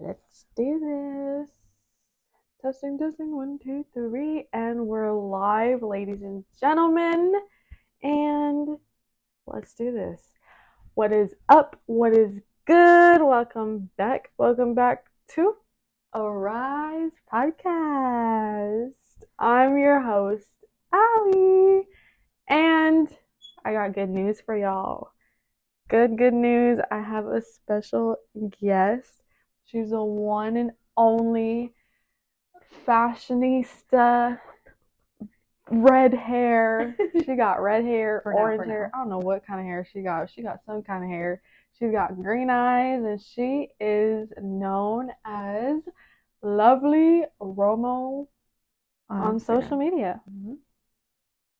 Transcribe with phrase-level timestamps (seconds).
[0.00, 1.50] Let's do this.
[2.62, 7.32] Testing, testing, one, two, three, and we're live, ladies and gentlemen.
[8.04, 8.78] And
[9.48, 10.20] let's do this.
[10.94, 11.80] What is up?
[11.86, 12.30] What is
[12.64, 13.22] good?
[13.22, 14.30] Welcome back.
[14.38, 15.54] Welcome back to
[16.14, 18.92] Arise Podcast.
[19.36, 20.46] I'm your host,
[20.92, 21.88] Ali,
[22.48, 23.08] and
[23.64, 25.10] I got good news for y'all.
[25.88, 26.78] Good, good news.
[26.88, 28.16] I have a special
[28.60, 29.10] guest.
[29.70, 31.74] She's the one and only
[32.86, 34.38] fashionista,
[35.70, 36.96] red hair.
[37.24, 38.90] She got red hair, For orange for hair.
[38.94, 38.98] now.
[38.98, 40.30] I don't know what kind of hair she got.
[40.30, 41.42] She got some kind of hair.
[41.78, 45.80] She's got green eyes, and she is known as
[46.42, 48.28] Lovely Romo
[49.10, 50.20] on social media.
[50.26, 50.54] hmm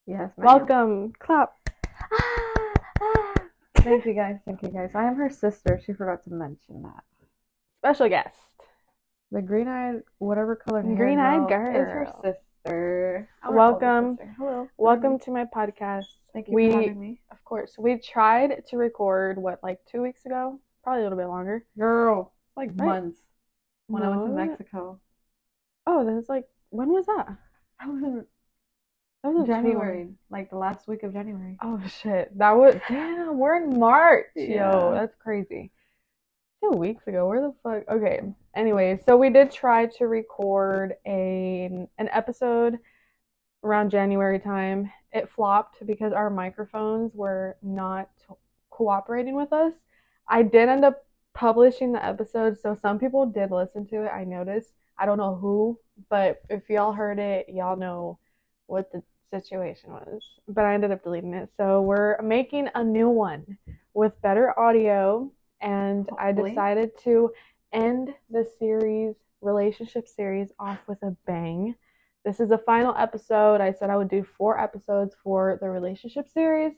[0.06, 0.30] Yes.
[0.36, 1.12] Welcome.
[1.18, 1.52] Clap.
[3.76, 4.38] Thank you guys.
[4.46, 4.92] Thank you guys.
[4.94, 5.78] I am her sister.
[5.84, 7.04] She forgot to mention that.
[7.88, 8.36] Special guest.
[9.32, 13.30] The green eyed, whatever color Green-eyed girl is her sister.
[13.42, 14.16] I wanna call her Welcome.
[14.18, 14.34] sister.
[14.36, 14.68] Hello.
[14.76, 15.24] Welcome mm-hmm.
[15.24, 16.04] to my podcast.
[16.34, 17.22] Thank you we- for having me.
[17.30, 21.28] Of course, we tried to record what like two weeks ago, probably a little bit
[21.28, 21.64] longer.
[21.78, 22.88] Girl, like Right.
[22.88, 23.20] months
[23.86, 24.34] when I went to No.
[24.34, 25.00] Mexico.
[25.86, 27.38] Oh, then it's like when was that?
[27.80, 28.26] That was in
[29.22, 31.56] That was in January, like the last week of January.
[31.62, 33.38] Oh shit, that was damn.
[33.38, 34.90] We're in March, yo.
[34.92, 35.72] That's crazy.
[36.62, 37.28] Two weeks ago.
[37.28, 37.88] Where the fuck?
[37.88, 38.20] Okay.
[38.54, 42.78] Anyway, so we did try to record a an episode
[43.62, 44.90] around January time.
[45.12, 48.10] It flopped because our microphones were not
[48.70, 49.72] cooperating with us.
[50.28, 54.08] I did end up publishing the episode, so some people did listen to it.
[54.08, 54.72] I noticed.
[54.98, 55.78] I don't know who,
[56.10, 58.18] but if y'all heard it, y'all know
[58.66, 60.22] what the situation was.
[60.48, 61.50] But I ended up deleting it.
[61.56, 63.58] So we're making a new one
[63.94, 65.30] with better audio,
[65.60, 67.32] and I decided to
[67.72, 71.74] end the series, relationship series, off with a bang.
[72.24, 73.60] This is the final episode.
[73.60, 76.72] I said I would do four episodes for the relationship series,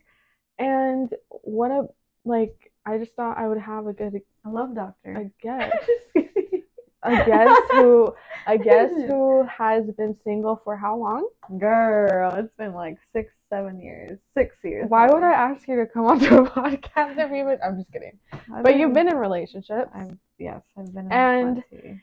[0.58, 1.88] and what a
[2.24, 2.72] like.
[2.86, 5.16] I just thought I would have a good, I love Doctor.
[5.16, 5.76] I guest,
[7.02, 8.14] a guest who,
[8.46, 11.28] a guest who has been single for how long?
[11.58, 14.18] Girl, it's been like six, seven years.
[14.34, 14.88] Six years.
[14.88, 17.60] Why would I ask you to come onto a podcast if you would?
[17.60, 18.18] I'm just kidding.
[18.54, 22.02] I've But you've been in relationships, I'm yes, I've been in And- plenty.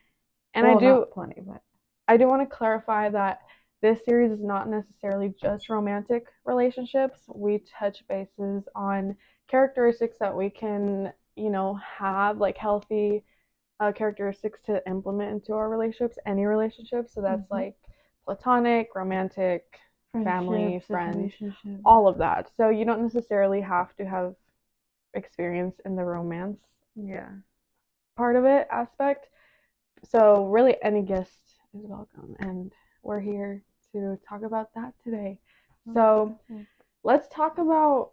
[0.53, 1.05] and Well, I do.
[1.13, 1.61] plenty, but
[2.07, 3.41] I do want to clarify that
[3.81, 7.19] this series is not necessarily just romantic relationships.
[7.27, 9.15] We touch bases on
[9.47, 13.23] characteristics that we can, you know, have like healthy
[13.79, 17.09] uh, characteristics to implement into our relationships, any relationship.
[17.09, 17.51] So that's Mhm.
[17.51, 17.75] like
[18.25, 19.79] platonic, romantic,
[20.13, 21.33] Family, friends,
[21.85, 22.49] all of that.
[22.57, 24.35] So you don't necessarily have to have
[25.13, 26.59] experience in the romance
[26.95, 27.29] Yeah.
[28.15, 29.27] part of it aspect.
[30.03, 31.39] So really any guest
[31.73, 32.71] is welcome and
[33.03, 33.63] we're here
[33.93, 35.39] to talk about that today.
[35.93, 36.37] So
[37.03, 38.11] let's talk about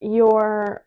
[0.00, 0.86] your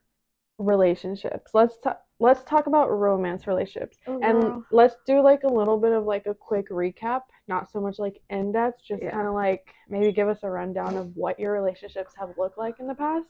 [0.57, 1.51] relationships.
[1.53, 3.97] Let's talk let's talk about romance relationships.
[4.07, 7.79] Oh, And let's do like a little bit of like a quick recap, not so
[7.81, 9.11] much like in depth, just Yeah.
[9.11, 12.79] kind of like maybe give us a rundown of what your relationships have looked like
[12.79, 13.27] in the past.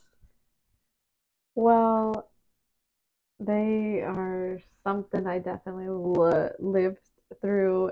[1.54, 2.28] well,
[3.40, 6.98] they are something I definitely li- lived
[7.40, 7.90] through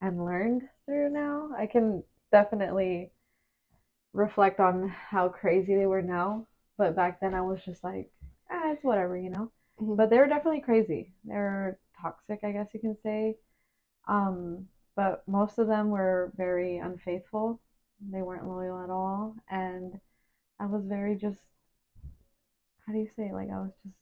[0.00, 1.50] and learned through now.
[1.56, 3.12] I can definitely
[4.14, 6.46] reflect on how crazy they were now,
[6.78, 8.10] but back then I was just like,
[8.50, 9.50] ah, it's whatever, you know.
[9.82, 11.12] But they were definitely crazy.
[11.24, 13.36] They're toxic, I guess you can say.
[14.08, 17.60] Um, but most of them were very unfaithful.
[18.10, 20.00] They weren't loyal at all, and
[20.60, 21.40] I was very just,
[22.86, 23.96] how do you say, like I was just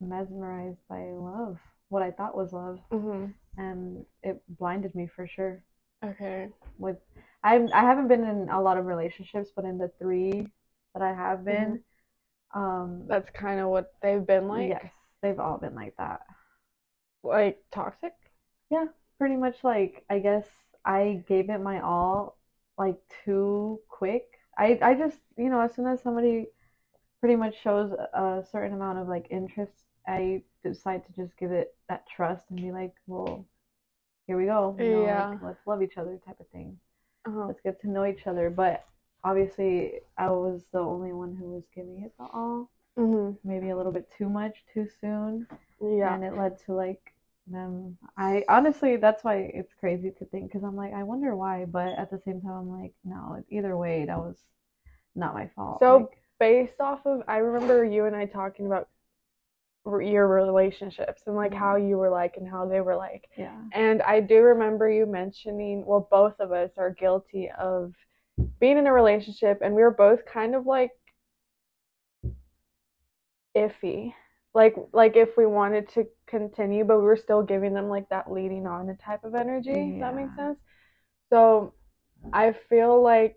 [0.00, 3.32] mesmerized by love, what I thought was love, Mm-hmm.
[3.56, 5.62] and it blinded me for sure.
[6.04, 6.48] Okay.
[6.78, 6.98] With
[7.42, 10.48] I I haven't been in a lot of relationships, but in the three
[10.94, 11.82] that I have been,
[12.54, 14.70] um, That's kind of what they've been like.
[14.70, 14.92] yes,
[15.22, 16.20] they've all been like that.
[17.22, 18.12] Like toxic?
[18.70, 18.86] Yeah,
[19.18, 20.46] pretty much like I guess
[20.84, 22.36] I gave it my all
[22.78, 24.24] like too quick.
[24.58, 26.48] I I just you know as soon as somebody
[27.20, 29.72] pretty much shows a certain amount of like interest,
[30.06, 33.46] I decide to just give it that trust and be like, well,
[34.26, 34.76] here we go.
[34.78, 35.38] You know, like, Yeah.
[35.42, 36.78] let's love each other type of thing.
[37.26, 37.46] Uh-huh.
[37.48, 38.50] Let's get to know each other.
[38.50, 38.84] But
[39.24, 42.70] obviously, I was the only one who was giving it the all.
[42.98, 43.48] Mm-hmm.
[43.48, 45.46] Maybe a little bit too much too soon
[45.80, 46.14] Yeah.
[46.14, 47.12] and it led to like
[47.46, 51.66] them i honestly that's why it's crazy to think because i'm like i wonder why
[51.66, 54.38] but at the same time i'm like no either way that was
[55.14, 58.88] not my fault So like, based off of I remember you and I talking about
[59.86, 63.28] your relationships and like how you were like and how they were like.
[63.36, 63.54] Yeah.
[63.72, 67.92] And I do remember you mentioning, well, both of us are guilty of
[68.60, 70.90] being in a relationship, and we were both kind of like
[73.56, 74.12] iffy.
[74.54, 78.30] Like, like if we wanted to continue, but we were still giving them like that
[78.30, 79.94] leading on the type of energy.
[79.94, 80.58] If that makes sense.
[81.30, 81.74] So
[82.32, 83.36] I feel like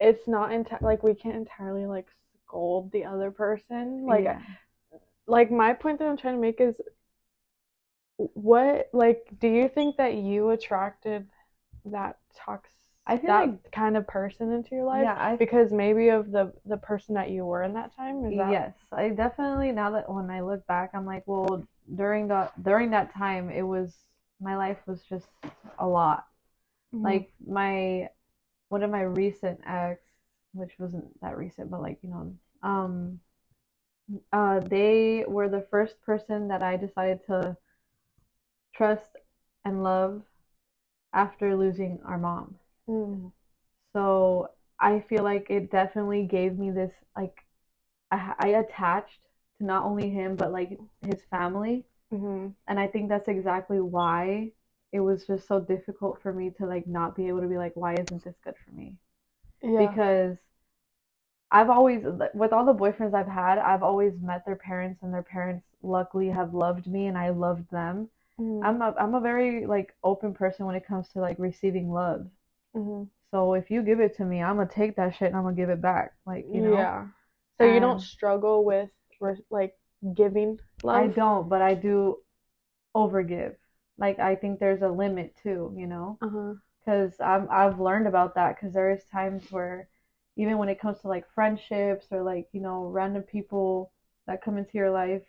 [0.00, 2.06] it's not enti- like we can't entirely like
[2.42, 4.04] scold the other person.
[4.06, 4.40] Like, yeah.
[5.26, 6.80] like my point that I'm trying to make is
[8.16, 11.28] what like do you think that you attracted
[11.92, 12.70] that talks
[13.06, 16.32] I feel that like kind of person into your life yeah, I because maybe of
[16.32, 19.90] the the person that you were in that time is that Yes, I definitely now
[19.90, 21.62] that when I look back, I'm like, well,
[21.94, 23.94] during the during that time, it was
[24.40, 25.28] my life was just
[25.78, 26.26] a lot.
[26.92, 27.04] Mhm.
[27.04, 28.08] Like my
[28.68, 30.00] one of my recent ex,
[30.52, 33.20] which wasn't that recent, but like you know, um,
[34.32, 37.56] uh, they were the first person that I decided to
[38.74, 39.16] trust
[39.64, 40.22] and love
[41.16, 42.60] after losing our mom.
[42.88, 43.30] Mm.
[43.94, 47.44] So I feel like it definitely gave me this like
[48.12, 49.20] I, I attached
[49.58, 52.54] to not only him but like his family, Mhm.
[52.68, 54.52] and I think that's exactly why
[54.92, 57.76] it was just so difficult for me to like not be able to be like,
[57.76, 58.98] why isn't this good for me?
[59.62, 60.38] yeah Because
[61.50, 62.04] I've always
[62.34, 66.28] with all the boyfriends I've had, I've always met their parents, and their parents luckily
[66.28, 68.10] have loved me, and I loved them.
[68.38, 68.62] Mhm.
[68.62, 72.30] I'm a I'm a very like open person when it comes to like receiving love.
[72.74, 73.10] Mhm.
[73.30, 75.56] So if you give it to me, I'm gonna take that shit and I'm gonna
[75.56, 76.14] give it back.
[76.26, 77.06] Like, you know, yeah
[77.58, 78.90] so you don't struggle with
[79.50, 79.74] like
[80.14, 82.18] giving love I don't, but I do
[82.96, 83.56] overgive.
[83.98, 88.34] Like, I think there's a limit too, you know, uh-huh because I'm I've learned about
[88.36, 89.88] that because there is times where
[90.36, 93.92] even when it comes to like friendships or like, you know, random people
[94.26, 95.24] that come into your life,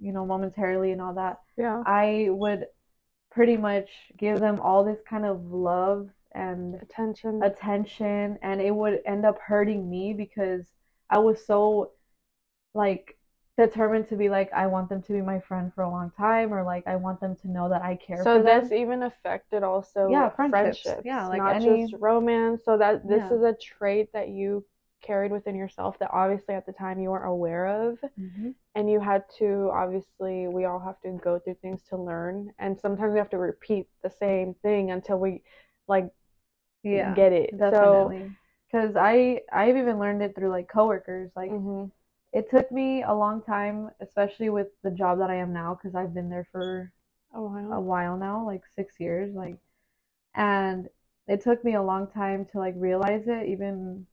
[0.00, 2.66] you know, momentarily and all that, yeah I would
[3.30, 9.00] pretty much give them all this kind of love and attention attention and it would
[9.06, 10.66] end up hurting me because
[11.10, 11.92] I was so
[12.74, 13.16] like
[13.56, 16.52] determined to be like I want them to be my friend for a long time
[16.54, 18.60] or like I want them to know that I care so for them.
[18.60, 20.82] this even affected also Yeah, friendships.
[20.82, 23.30] friendships Yeah, like not any- just romance so that this Yeah.
[23.30, 24.64] is a trait that you
[25.02, 28.54] carried within yourself that obviously at the time you weren't aware of Mhm.
[28.74, 32.78] and you had to obviously we all have to go through things to learn and
[32.78, 35.42] sometimes we have to repeat the same thing until we
[35.88, 36.10] like
[36.90, 38.36] Yeah, get it definitely.
[38.70, 41.30] Because I I've even learned it through like coworkers.
[41.36, 41.90] Like so hmm
[42.32, 45.94] it took me a long time, especially with the job that I am now, because
[45.94, 46.92] I've been there for
[47.34, 49.56] oh a while now, like six years, like,
[50.34, 50.88] and
[51.28, 54.06] it took me a long time to like realize it, even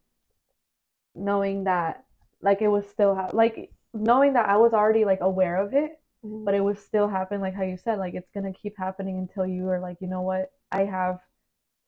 [1.16, 2.04] knowing that
[2.42, 6.00] like it was still ha- like knowing that I was already like aware of it,
[6.24, 6.46] Mhm.
[6.46, 9.46] but it was still happening, like how you said, like it's gonna keep happening until
[9.48, 11.22] you are like, you know what, I have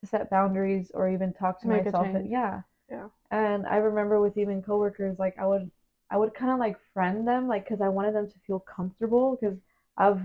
[0.01, 2.07] to set boundaries or even talk to Make myself.
[2.07, 2.62] And, yeah.
[2.89, 3.09] Yeah.
[3.31, 5.69] And I remember with even coworkers, like I would
[6.09, 9.35] I would kind of like friend them, like because I wanted them to feel comfortable,
[9.35, 9.57] because
[9.97, 10.21] I've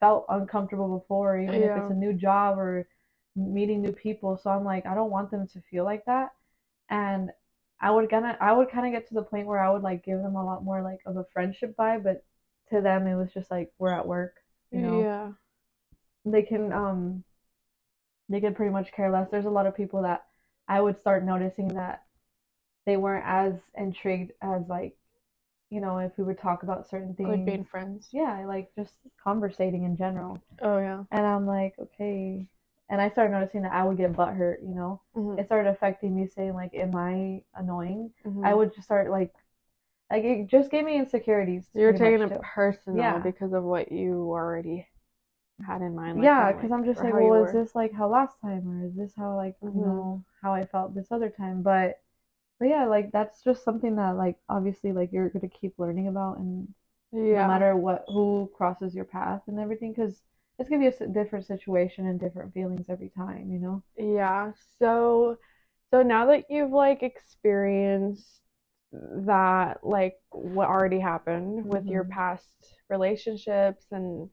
[0.00, 2.88] felt uncomfortable before, even if it's a new job or
[3.36, 4.36] meeting new people.
[4.36, 6.32] So I'm like, I don't want them to feel like that.
[6.90, 7.30] And
[7.80, 10.04] I would gonna I would kind of get to the point where I would like
[10.04, 12.24] give them a lot more like of a friendship vibe, but
[12.70, 14.36] to them it was just like we're at work,
[14.72, 15.10] you know.
[15.10, 15.32] yeah
[16.26, 17.24] They can um
[18.28, 19.28] they could pretty much care less.
[19.30, 20.26] There's a lot of people that
[20.68, 22.04] I would start noticing that
[22.86, 24.96] they weren't as intrigued as like,
[25.70, 27.30] you know, if we would talk about certain things.
[27.30, 30.38] like being friends yeah, like just conversating in general.
[30.62, 32.46] oh yeah And I'm like, okay.
[32.88, 35.00] And I started noticing that I would get butthurt, you know.
[35.14, 35.38] Mhm.
[35.38, 38.12] It started affecting me saying like, am I annoying?
[38.24, 38.44] Mhm.
[38.44, 39.32] I would just start like
[40.10, 41.68] like it just gave me insecurities.
[41.74, 42.40] You're taking it too.
[42.40, 43.22] personal Yeah.
[43.24, 44.86] because of what you already
[45.66, 46.18] had in mind.
[46.18, 47.52] like, yeah, because like, I'm just like, well, is were.
[47.52, 49.74] this like how last time, or is this how like Mhm.
[49.74, 51.62] you know how I felt this other time?
[51.62, 52.00] But
[52.58, 56.38] but yeah, like that's just something that like obviously like you're gonna keep learning about,
[56.38, 56.68] and
[57.12, 57.40] yeah.
[57.40, 60.22] no matter what who crosses your path and everything, because
[60.58, 63.82] it's gonna be a different situation and different feelings every time, you know.
[63.96, 64.52] Yeah.
[64.78, 65.38] So
[65.90, 68.40] so now that you've like experienced
[68.92, 72.10] that like what already happened with your Mhm.
[72.10, 72.48] past
[72.88, 74.28] relationships and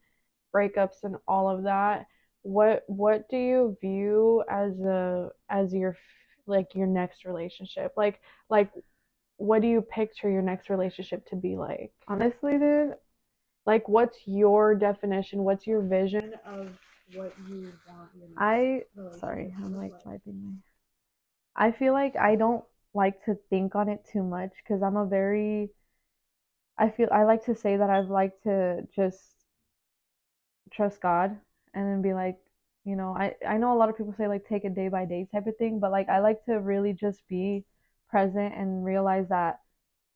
[0.56, 2.08] breakups and all of that,
[2.44, 5.98] what what do you view as a as your
[6.48, 7.94] like your next relationship?
[7.98, 8.72] Like like
[9.38, 11.94] what do you picture your next relationship to be like?
[12.08, 12.96] Honestly, dude,
[13.66, 15.44] Like what's your definition?
[15.44, 16.78] What's your vision of
[17.14, 18.84] what you want I
[19.20, 20.54] sorry, I'm like wiping my.
[21.56, 22.64] I feel like I don't
[22.94, 25.72] like to think on it too much because I'm a very
[26.78, 29.46] I feel I like to say that I've like to just
[30.72, 31.38] trust God
[31.74, 32.38] and then be like,
[32.86, 35.06] you know, I I know a lot of people say like take it day by
[35.06, 37.66] day type of thing, but like I like to really just be
[38.10, 39.60] present and realize that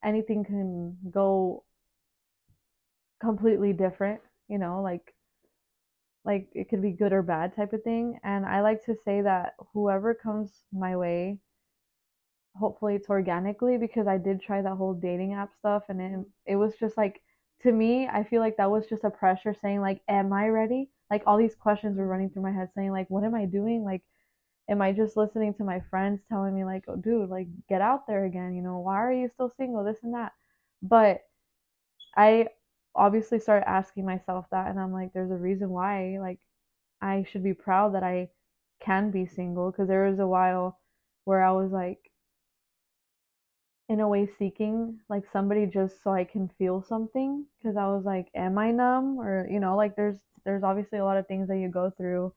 [0.04, 1.64] anything can go
[3.20, 5.14] completely different, you know, like
[6.24, 8.18] like it could be good or bad type of thing.
[8.24, 11.38] And I like to say that whoever comes my way,
[12.56, 16.56] hopefully it's organically because I did try that whole dating app stuff and it it
[16.56, 17.20] was just like
[17.62, 20.90] to me, I feel like that was just a pressure saying like, am I ready?
[21.10, 23.84] Like all these questions were running through my head saying like, what am I doing?
[23.84, 24.02] Like
[24.68, 28.06] am I just listening to my friends telling me like, oh dude, like get out
[28.06, 29.84] there again, you know, why are you still single?
[29.84, 30.32] This and that.
[30.82, 31.22] But
[32.16, 32.48] I
[32.96, 36.38] obviously started asking myself that and I'm like there's a reason why like
[37.00, 38.30] I should be proud that I
[38.80, 39.70] can be single.
[39.70, 40.78] Because there was a while
[41.24, 42.10] where I was like
[43.88, 48.04] in a way seeking like somebody just so I can feel something because I was
[48.04, 49.18] like am I numb?
[49.20, 52.32] or you know like there's there's obviously a lot of things that you go through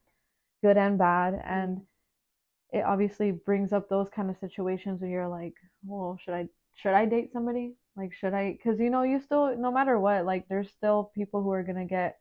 [0.62, 2.78] good and bad and mm-hmm.
[2.78, 6.94] it obviously brings up those kind of situations where you're like well should I should
[6.94, 8.52] I date somebody like, should I?
[8.52, 11.84] Because you know, you still, no matter what, like, there's still people who are gonna
[11.84, 12.18] get,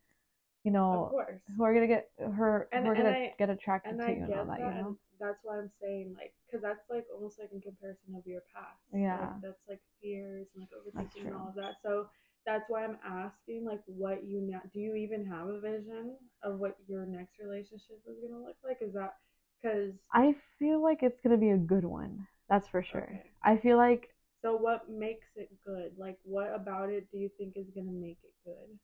[0.64, 1.12] you know,
[1.58, 4.34] who are gonna get her, and, who are gonna I, get attracted to you and
[4.34, 4.98] all that, that, you know.
[5.20, 8.80] That's why I'm saying, like, because that's like almost like in comparison of your past.
[8.94, 9.20] Yeah.
[9.20, 11.76] Like, that's like fears and like overthinking and all of that.
[11.84, 12.08] So
[12.46, 16.60] that's why I'm asking, like, what you now do you even have a vision of
[16.60, 18.78] what your next relationship is gonna look like?
[18.82, 19.16] Is that
[19.62, 22.28] because I feel like it's gonna be a good one.
[22.50, 23.10] That's for sure.
[23.12, 23.24] Okay.
[23.44, 24.10] I feel like
[24.42, 25.92] so what makes it good?
[25.98, 28.80] Like what about it do you think is gonna make it good?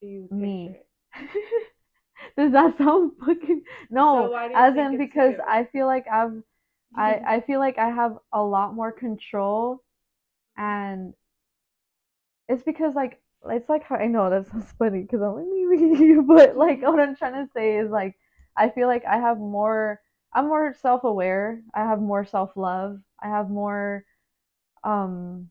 [0.00, 0.76] Do you Me.
[2.36, 4.30] Does that sound fucking no?
[4.30, 5.34] So as in because?
[5.46, 6.42] I feel like I've
[6.96, 9.82] I I feel like I have a lot more control
[10.56, 11.14] and
[12.48, 16.22] it's because like it's like how I know that sounds funny because I'm like you,
[16.26, 18.16] but like what I'm trying to say is like
[18.56, 20.00] I feel like I have more
[20.32, 21.62] I'm more self aware.
[21.74, 23.00] I have more self love.
[23.22, 24.04] I have more
[24.84, 25.50] um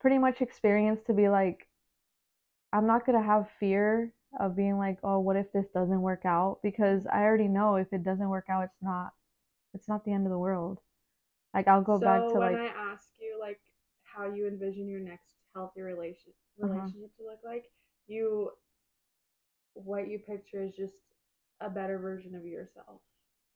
[0.00, 1.66] pretty much experience to be like
[2.72, 6.24] I'm not going to have fear of being like, "Oh, what if this doesn't work
[6.24, 9.12] out?" because I already know if it doesn't work out, it's not
[9.74, 10.78] it's not the end of the world.
[11.54, 13.60] Like I'll go so back to when like when I ask you like
[14.04, 16.32] how you envision your next healthy relation
[16.62, 16.72] uh-huh.
[16.72, 17.24] relationship uh-huh.
[17.24, 17.64] to look like,
[18.06, 18.50] you
[19.74, 20.94] what you picture is just
[21.60, 23.00] a better version of yourself.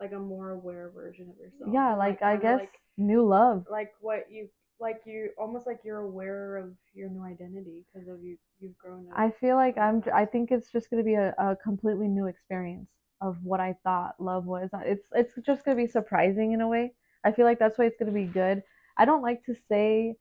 [0.01, 1.71] Like a more aware version of yourself.
[1.73, 3.67] Yeah, like, like I guess like, new love.
[3.71, 4.49] Like what you
[4.81, 9.07] like you almost like you're aware of your new identity because of you you've grown
[9.11, 9.19] up.
[9.19, 12.27] I feel like I'm I think it's just going to be a, a completely new
[12.27, 12.89] experience
[13.21, 14.71] of what I thought love was.
[14.85, 16.93] It's it's just going to be surprising in a way.
[17.25, 18.63] I feel like that's why it's going to be good.
[18.97, 20.17] I don't like to say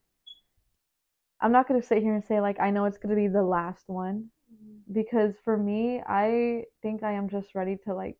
[1.42, 3.28] I'm not going to sit here and say like I know it's going to be
[3.28, 4.94] the last one mm-hmm.
[4.94, 8.18] because for me, I think I am just ready to like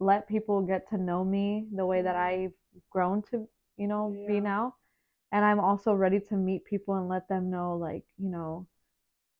[0.00, 2.44] let people get to know me the way that mm-hmm.
[2.44, 2.52] I've
[2.90, 4.26] grown to, you know, yeah.
[4.26, 4.74] be now
[5.32, 8.66] and I'm also ready to meet people and let them know, like, you know.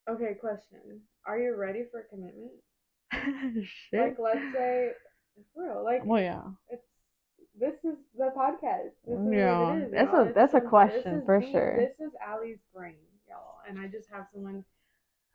[0.08, 1.00] Okay, question.
[1.26, 2.52] Are you ready for commitment?
[3.90, 4.00] Shit.
[4.00, 4.90] Like, let's say,
[5.54, 6.42] for real, like, well, yeah.
[6.68, 6.84] It's
[7.58, 8.92] this is the podcast.
[9.06, 10.28] This is yeah, what it is, that's y'all.
[10.28, 11.76] a that's a question for sure.
[11.76, 12.94] This is Allie's brain,
[13.28, 14.64] y'all, and I just have someone,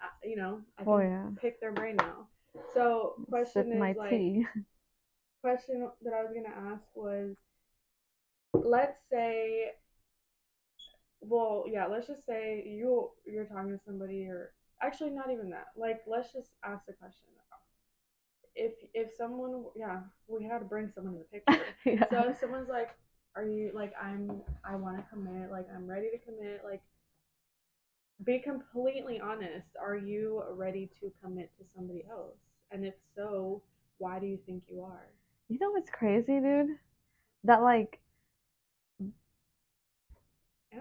[0.01, 1.25] uh, you know, I can oh, yeah.
[1.39, 2.27] pick their brain now.
[2.73, 4.45] So, question Sip is my like, tea.
[5.41, 7.35] question that I was gonna ask was,
[8.53, 9.73] let's say
[11.27, 14.51] well, yeah, let's just say you you're talking to somebody or
[14.81, 15.67] actually not even that.
[15.75, 17.27] Like let's just ask the question.
[18.55, 21.65] If if someone yeah, we had to bring someone in the picture.
[21.85, 22.09] yeah.
[22.09, 22.91] So if someone's like,
[23.35, 26.81] Are you like I'm I wanna commit, like I'm ready to commit, like
[28.23, 29.67] be completely honest.
[29.81, 32.37] Are you ready to commit to somebody else?
[32.71, 33.61] And if so,
[33.97, 35.07] why do you think you are?
[35.49, 36.77] You know what's crazy, dude?
[37.43, 37.99] That like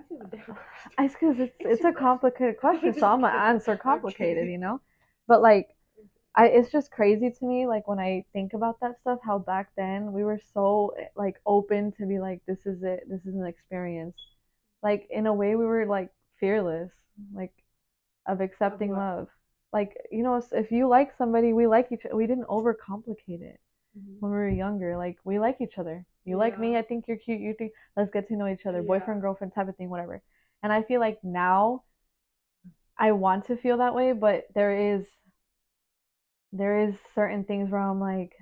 [0.98, 4.80] it's because it's it's a complicated question, so I'm gonna answer complicated, you know.
[5.26, 5.68] But like,
[6.34, 9.70] I it's just crazy to me, like when I think about that stuff, how back
[9.76, 13.46] then we were so like open to be like, this is it, this is an
[13.46, 14.16] experience.
[14.82, 16.10] Like in a way, we were like
[16.40, 16.90] fearless,
[17.34, 17.52] like
[18.26, 19.28] of accepting of love.
[19.72, 22.02] Like you know, if you like somebody, we like each.
[22.12, 23.60] We didn't overcomplicate it
[23.98, 24.16] mm-hmm.
[24.20, 24.96] when we were younger.
[24.96, 26.36] Like we like each other you yeah.
[26.36, 27.40] like me, I think you're cute.
[27.40, 28.86] You think let's get to know each other, yeah.
[28.86, 30.22] boyfriend, girlfriend type of thing, whatever.
[30.62, 31.82] And I feel like now
[32.98, 35.06] I want to feel that way, but there is
[36.52, 38.32] there is certain things where I'm like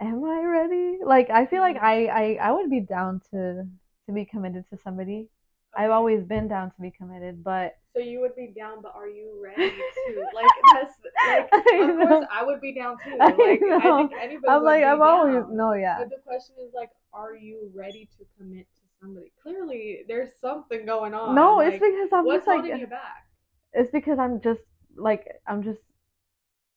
[0.00, 0.98] am I ready?
[1.04, 1.76] Like I feel like.
[1.76, 3.64] I I I would be down to
[4.06, 5.28] to be committed to somebody.
[5.76, 9.08] I've always been down to be committed, but So you would be down, but are
[9.08, 10.92] you ready to like that's
[11.26, 12.06] like I of know.
[12.08, 13.16] course I would be down too.
[13.18, 14.08] Like I, know.
[14.08, 15.98] think anybody I'm would like I'm always no, yeah.
[15.98, 19.32] But the question is like, are you ready to commit to somebody?
[19.42, 21.34] Clearly there's something going on.
[21.34, 23.26] No, like, it's because I'm what's just like holding you back?
[23.72, 24.60] it's because I'm just
[24.96, 25.80] like I'm just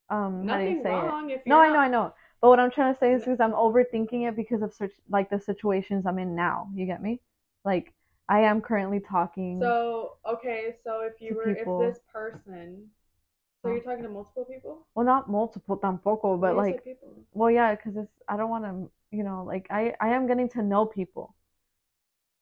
[0.09, 2.13] um how do you Nothing wrong if No, I know, I know.
[2.41, 5.29] But what I'm trying to say is because I'm overthinking it because of such like
[5.29, 6.69] the situations I'm in now.
[6.73, 7.19] You get me?
[7.65, 7.93] Like
[8.29, 9.59] I am currently talking.
[9.59, 11.79] So okay, so if you were people.
[11.79, 12.89] if this person,
[13.61, 16.83] so you're talking to multiple people, well, not multiple tampoco, but like
[17.33, 20.49] well, yeah, because it's I don't want to, you know, like I I am getting
[20.49, 21.35] to know people,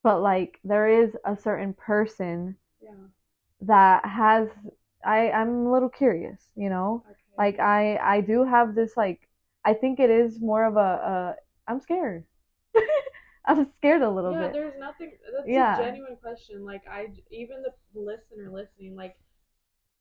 [0.02, 2.90] but like there is a certain person yeah,
[3.62, 4.48] that has
[5.04, 7.04] I I'm a little curious, you know.
[7.10, 9.28] okay, Like I I do have this like
[9.64, 11.34] I think it is more of a, a
[11.70, 12.24] I'm scared.
[13.48, 14.54] I'm scared a little yeah, bit.
[14.54, 15.12] Yeah, there's nothing.
[15.34, 15.78] That's Yeah.
[15.78, 16.64] a genuine question.
[16.64, 19.16] Like I, even the listener listening, like,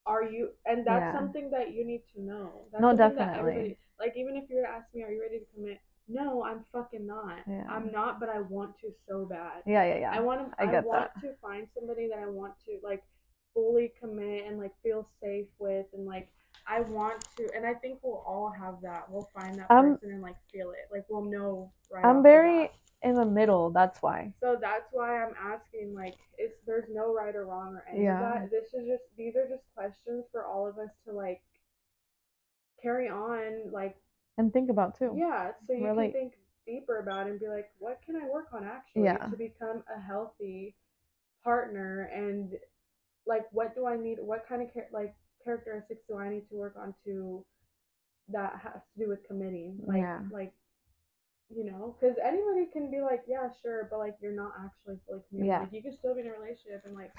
[0.06, 0.52] are you?
[0.66, 1.14] And that's Yeah.
[1.14, 2.68] something that you need to know.
[2.72, 3.78] That's No, definitely.
[4.00, 5.80] like even if you were to ask me, are you ready to commit?
[6.10, 7.40] No, I'm fucking not.
[7.48, 7.66] Yeah.
[7.70, 9.64] I'm not, but I want to so bad.
[9.66, 10.12] Yeah, yeah, yeah.
[10.14, 10.62] I want to.
[10.64, 11.22] I I, want that.
[11.22, 13.04] to find somebody that I want to like
[13.54, 16.30] fully commit and like feel safe with, and like
[16.68, 17.50] I want to.
[17.56, 19.10] And I think we'll all have that.
[19.10, 20.88] We'll find that person and like feel it.
[20.92, 22.06] Like we'll know right.
[22.06, 22.72] I'm very.
[23.04, 24.34] In the middle, that's why.
[24.42, 25.94] So that's why I'm asking.
[25.94, 28.16] Like, it's there's no right or wrong or any Yeah.
[28.36, 28.52] of that.
[28.52, 31.42] This is just these are just questions for all of us to like
[32.82, 33.72] carry on.
[33.72, 33.98] Like,
[34.38, 35.14] And think about too.
[35.16, 36.12] yeah, so you Relate.
[36.12, 36.34] can think
[36.66, 39.18] deeper about and be like, what can I work on actually Yeah.
[39.18, 40.76] to become a healthy
[41.44, 42.58] partner and
[43.26, 44.20] like what do I need?
[44.20, 47.46] What kind of char- like characteristics do I need to work on to
[48.30, 49.82] that has to do with committing?
[49.86, 50.24] Like, Yeah.
[50.32, 50.54] like
[51.50, 55.22] you know, because anybody can be like, yeah, sure, but like you're not actually fully
[55.30, 55.54] committed.
[55.54, 55.60] Yeah.
[55.60, 57.12] Like you can still be in a relationship and like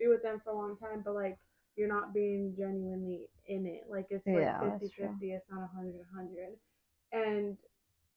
[0.00, 1.38] be with them for a long time, but like
[1.76, 3.84] you're not being genuinely in it.
[3.90, 6.56] Like it's like Yeah, 50 50, it's not 100 100.
[7.12, 7.56] And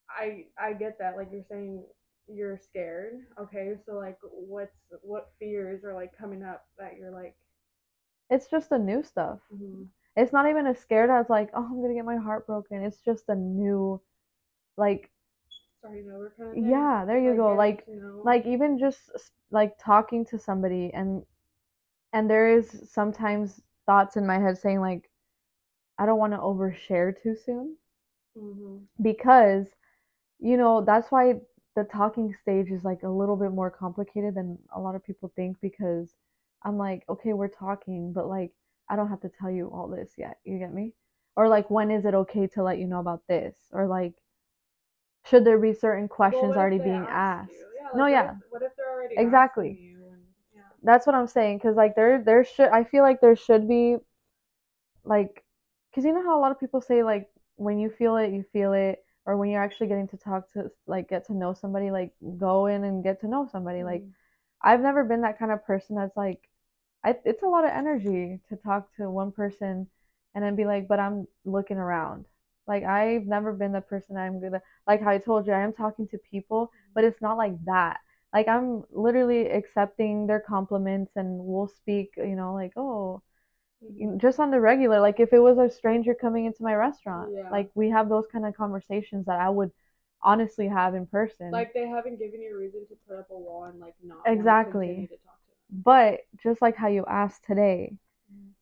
[0.09, 1.17] I I get that.
[1.17, 1.83] Like you're saying
[2.27, 3.13] you're scared.
[3.39, 7.35] Okay, so like what's what fears are like coming up that you're like,
[8.29, 9.41] It's just the new stuff.
[9.51, 12.81] mhm, It's not even as scared as like, oh, I'm gonna get my heart broken.
[12.83, 14.01] It's just a new,
[14.77, 15.11] like,
[15.87, 17.55] starting over kind of yeah, there you go.
[17.55, 19.11] Like, to know- like even just
[19.51, 21.23] like talking to somebody and
[22.13, 25.09] and there is sometimes thoughts in my head saying like,
[25.99, 27.77] I don't want to overshare too soon.
[28.35, 28.87] Mhm.
[29.01, 29.67] because
[30.39, 31.35] you know that's why
[31.75, 35.31] the talking stage is like a little bit more complicated than a lot of people
[35.35, 36.15] think because
[36.63, 38.51] I'm like okay we're talking but like
[38.89, 40.93] I don't have to tell you all this yet you get me
[41.35, 44.13] or like when is it okay to let you know about this or like
[45.29, 47.53] should there be certain questions what if already being asked?
[47.75, 49.69] Yeah, no like, yeah if, what if they're already Exactly.
[49.69, 49.79] and,
[50.55, 50.61] yeah.
[50.83, 53.97] that's what I'm saying because like there there should I feel like there should be
[55.03, 55.43] like
[55.89, 58.43] because you know how a lot of people say like when you feel it you
[58.53, 61.91] feel it or when you're actually getting to talk to like get to know somebody
[61.91, 64.13] like go in and get to know somebody like Mhm.
[64.61, 66.49] I've never been that kind of person that's like
[67.03, 69.87] I, it's a lot of energy to talk to one person
[70.35, 72.25] and then be like but I'm looking around
[72.67, 75.73] like I've never been the person I'm gonna like how I told you I am
[75.73, 77.99] talking to people but it's not like that
[78.33, 83.21] like I'm literally accepting their compliments and we'll speak you know like oh
[84.17, 87.49] just on the regular like if it was a stranger coming into my restaurant Yeah.
[87.51, 89.71] like we have those kind of conversations that I would
[90.21, 93.37] honestly have in person Like they haven't given you a reason to put up a
[93.37, 95.07] wall and like not Exactly.
[95.09, 95.81] to talk to them.
[95.83, 97.93] but just like how you asked today
[98.31, 98.53] Mhm.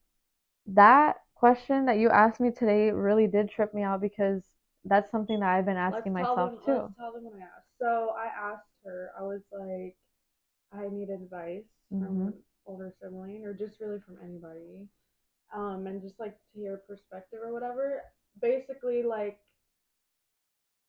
[0.68, 4.44] that question that you asked me today really did trip me out because
[4.86, 7.44] that's something that I've been asking let's myself them, too Let's tell them what I
[7.44, 7.78] asked.
[7.80, 9.12] So I asked her.
[9.20, 9.96] I was like,
[10.74, 12.26] I need advice Mhm.
[12.26, 12.34] from an
[12.66, 14.88] older sibling or just really from anybody,
[15.56, 18.02] um, and just like to hear perspective or whatever.
[18.42, 19.40] Basically, like,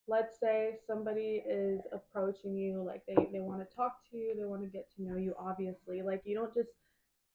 [0.08, 4.44] let's say somebody is approaching you, like they they want to talk to you, they
[4.44, 5.34] want to get to know you.
[5.38, 6.70] Obviously, like you don't just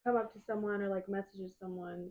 [0.04, 2.10] come up to someone or like message someone,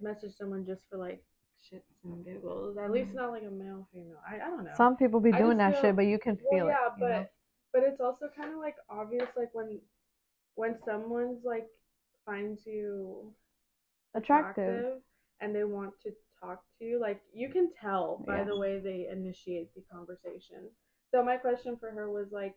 [0.00, 1.22] message someone just for like
[1.62, 2.76] shits and giggles.
[2.78, 3.16] At least mm.
[3.16, 4.20] not like a male female.
[4.28, 4.70] I, I don't know.
[4.76, 7.00] some people be doing that feel- shit but you can well, feel yeah, it you
[7.00, 7.26] but know?
[7.72, 9.80] but it's also kind of like obvious, like when
[10.54, 11.66] when someone's like
[12.26, 13.32] finds you
[14.14, 14.96] attractive
[15.40, 16.10] and they want to
[16.42, 18.44] talk to you, like you can tell by Yeah.
[18.44, 20.70] the way they initiate the conversation.
[21.10, 22.54] So my question for her was like,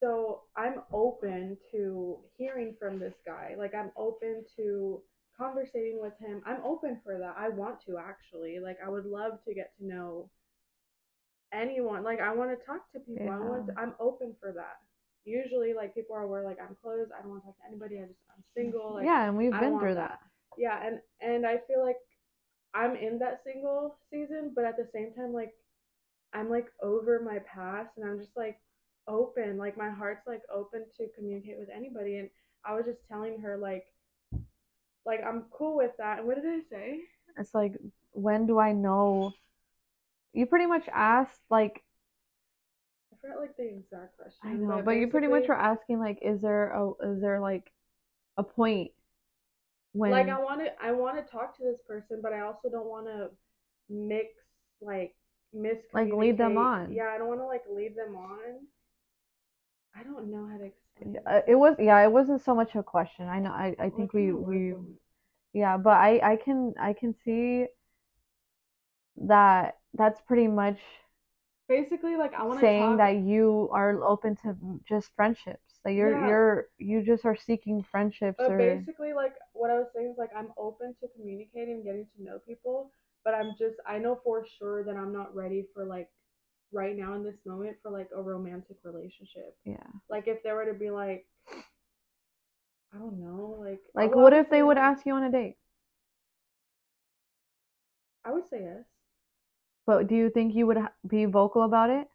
[0.00, 3.54] so I'm open to hearing from this guy.
[3.58, 5.02] Like I'm open to
[5.38, 6.42] conversating with him.
[6.46, 7.36] I'm open for that.
[7.38, 8.58] I want to actually.
[8.62, 10.30] Like I would love to get to know
[11.52, 12.04] anyone.
[12.04, 13.30] Like I want to talk to people.
[13.30, 14.76] I want to, I'm open for that.
[15.24, 17.10] usually like people are aware like I'm closed.
[17.16, 17.98] I don't want to talk to anybody.
[17.98, 18.94] I just I'm single.
[18.94, 20.18] Like, yeah, and we've I been through that.
[20.56, 21.96] yeah, and and I feel like
[22.74, 25.52] I'm in that single season, but at the same time, like
[26.34, 28.58] I'm like over my past, and I'm just like
[29.08, 29.56] open.
[29.56, 32.18] Like my heart's like open to communicate with anybody.
[32.18, 32.28] And
[32.64, 33.86] I was just telling her like,
[35.08, 36.18] like I'm cool with that.
[36.18, 37.00] And what did I say?
[37.38, 37.72] It's like,
[38.12, 39.32] when do I know?
[40.34, 41.82] You pretty much asked like
[43.10, 44.38] I forgot like the exact question.
[44.44, 47.72] I know, but you pretty much were asking like, is there a is there like
[48.36, 48.92] a point
[49.92, 52.68] when like I want to I want to talk to this person, but I also
[52.70, 53.30] don't want to
[53.88, 54.28] mix
[54.80, 55.14] like
[55.56, 55.94] miscommunicate.
[55.94, 56.92] Like, lead them on.
[56.92, 58.66] Yeah, I don't want to like lead them on.
[59.96, 60.87] I don't know how to explain.
[61.26, 63.28] Uh, it was yeah, it wasn't so much a question.
[63.28, 64.74] I know I, I think we we
[65.52, 67.66] yeah, but I I can I can see
[69.16, 70.78] that that's pretty much
[71.68, 72.98] basically like I want to saying talk.
[72.98, 74.56] that you are open to
[74.88, 75.80] just friendships.
[75.84, 76.18] That you're Yeah.
[76.18, 80.18] you're you just are seeking friendships But or basically, like what I was saying is
[80.18, 82.90] like I'm open to communicating getting to know people,
[83.24, 86.08] but I'm just I know for sure that I'm not ready for like
[86.72, 89.56] right now in this moment for like a romantic relationship.
[89.64, 89.76] yeah.
[90.10, 91.26] Like if there were to be like
[92.94, 95.56] I don't know, like Like what if they would like- ask you on a date?
[98.24, 98.84] I would say yes.
[99.86, 102.06] But do you think you would be vocal about it?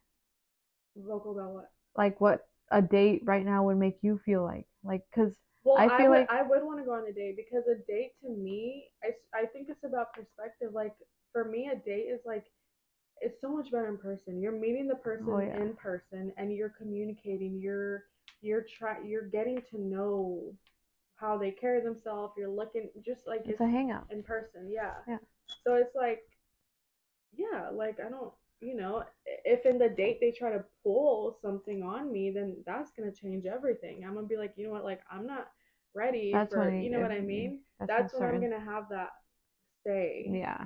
[0.96, 1.70] Vocal about what?
[1.96, 4.66] Like what a date right now would make you feel like?
[4.84, 7.12] Like cuz Well, I I, feel would like- I would want to go on a
[7.12, 10.72] date because a date to me, I, I think it's about perspective.
[10.72, 10.94] Like
[11.32, 12.44] for me, a date is like
[13.20, 14.40] it's so much better in person.
[14.40, 15.56] You're meeting the person Oh, yeah.
[15.60, 17.58] in person and you're communicating.
[17.60, 18.04] You're
[18.42, 20.52] you're try you're getting to know
[21.16, 22.34] how they carry themselves.
[22.36, 24.06] You're looking just like it's a hangout.
[24.10, 24.70] in person.
[24.70, 24.94] Yeah.
[25.08, 25.18] Yeah.
[25.64, 26.22] So it's like,
[27.36, 29.04] yeah, like I don't, you know,
[29.44, 33.46] if in the date they try to pull something on me, then that's gonna change
[33.46, 34.04] everything.
[34.04, 35.48] I'm gonna be like, you know what, like I'm not
[35.94, 37.60] ready That's for, you know what I mean?
[37.78, 39.10] That's, That's when I'm gonna have that
[39.86, 40.26] say.
[40.32, 40.64] Yeah.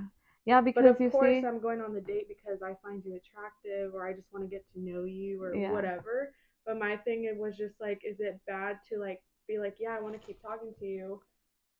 [0.49, 3.03] Yeah, But because of you course, see I'm going on the date because I find
[3.05, 5.73] you attractive, or I just want to get to know you, or Yeah.
[5.73, 6.33] whatever.
[6.65, 9.95] But my thing it was just like, is it bad to like be like, yeah,
[9.95, 11.21] I want to keep talking to you,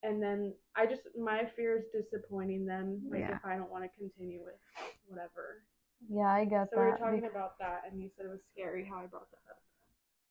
[0.03, 3.36] and then I just my fear is disappointing them, like Yeah.
[3.38, 4.60] if I don't want to continue with
[5.08, 5.63] whatever.
[6.10, 6.69] Yeah, I guess.
[6.71, 9.29] So we were talking about that, and you said it was scary how I brought
[9.32, 9.62] that up.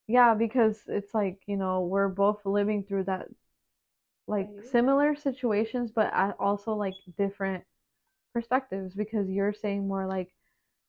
[0.08, 3.28] Yeah, because it's like, you know, we're both living through that
[4.26, 4.70] like Phase.
[4.72, 7.64] similar situations, but also like different
[8.32, 10.34] perspectives because you're saying more like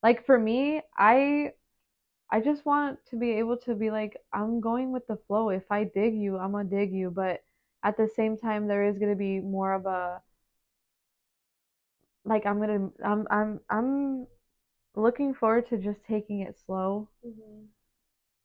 [0.02, 1.52] like for me, I
[2.30, 5.50] I just want to be able to be like I'm going with the flow.
[5.50, 7.42] If I dig you, I'm gonna dig you, but
[7.84, 10.22] at the same time there is gonna be more of a
[12.24, 14.26] like I'm gonna I'm I'm I'm
[14.96, 17.64] looking forward to just taking it slow Mm-hmm.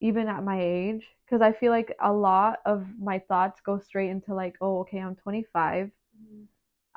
[0.01, 4.09] even at my age because I feel like a lot of my thoughts go straight
[4.09, 5.91] into like, oh, okay, I'm 25.
[6.17, 6.43] Mm-hmm.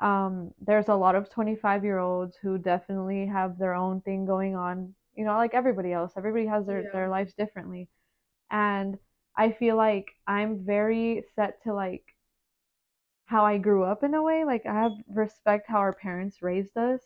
[0.01, 4.55] Um, there's a lot of 25 year olds who definitely have their own thing going
[4.55, 6.13] on, you know, like everybody else.
[6.17, 6.91] Everybody has their, Yeah.
[6.91, 7.89] their lives differently.
[8.51, 8.97] And
[9.37, 12.03] I feel like I'm very set to like
[13.25, 14.43] how I grew up in a way.
[14.43, 17.01] Like I have respect how our parents raised us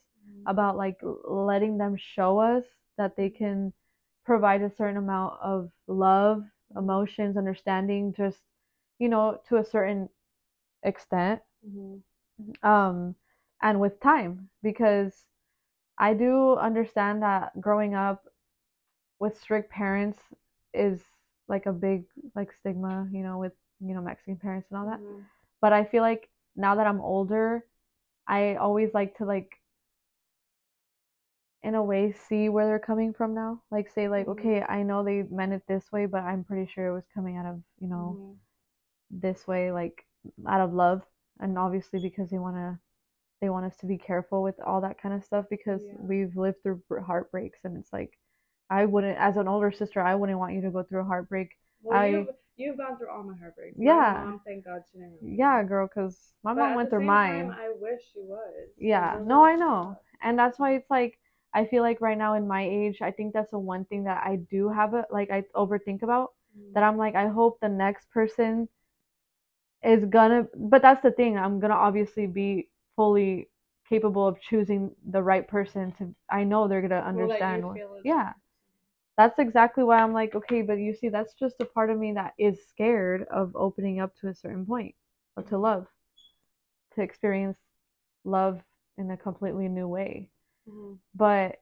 [0.46, 2.64] about like letting them show us
[2.98, 3.74] that they can
[4.26, 6.44] provide a certain amount of love,
[6.76, 8.42] emotions, understanding, just
[9.00, 10.10] you know, to a certain
[10.84, 11.42] extent.
[11.66, 11.98] Mm-hmm.
[12.64, 13.16] Um,
[13.62, 15.26] and with time, because
[15.98, 18.26] I do understand that growing up
[19.20, 20.20] with strict parents
[20.74, 21.02] is
[21.48, 25.02] like a big like stigma, you know, with you know Mexican parents and all that
[25.02, 25.22] Mm-hmm.
[25.62, 27.66] but I feel like now that I'm older,
[28.28, 29.50] I always like to like
[31.64, 33.62] in a way see where they're coming from now.
[33.72, 34.30] Like say like, Mhm.
[34.30, 37.38] okay, I know they meant it this way, but I'm pretty sure it was coming
[37.38, 38.34] out of, you know, Mm-hmm.
[39.12, 40.06] this way like
[40.48, 41.02] out of love
[41.40, 42.78] and obviously because they want to
[43.42, 45.94] they want us to be careful with all that kind of stuff because Yeah.
[46.00, 48.18] we've lived through heartbreaks and it's like
[48.70, 51.58] I wouldn't as an older sister, I wouldn't want you to go through a heartbreak.
[51.82, 53.78] Well, I- you've you've gone through all my heartbreaks.
[53.78, 54.24] My Yeah.
[54.26, 55.20] mom, thank God she didn't.
[55.22, 57.50] Yeah, girl, cuz my But mom went through mine.
[57.50, 58.70] Time, I wish she was.
[58.78, 59.98] Yeah, those no, I know.
[60.22, 61.20] And that's why it's like
[61.54, 64.24] I feel like right now in my age, I think that's the one thing that
[64.26, 66.74] I do have a like I overthink about Mhm.
[66.74, 68.70] that I'm like I hope the next person
[69.84, 73.50] is gonna but that's the thing, I'm gonna obviously be fully
[73.90, 77.68] capable of choosing the right person to I know they're gonna Will let you understand
[77.68, 78.34] what- yeah.
[79.18, 82.14] That's exactly why I'm like, okay, but you see, that's just a part of me
[82.14, 84.96] that is scared of opening up to a certain point,
[85.38, 85.62] or to Mhm.
[85.62, 85.88] love,
[86.96, 87.58] to experience
[88.24, 88.62] love
[88.98, 90.30] in a completely new way
[90.68, 91.00] Mhm.
[91.16, 91.60] but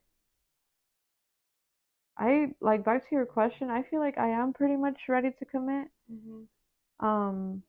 [2.17, 5.45] I like back to your question, I feel like I am pretty much ready to
[5.45, 5.89] commit.
[6.11, 6.43] Mm-hmm.
[6.99, 7.63] Um,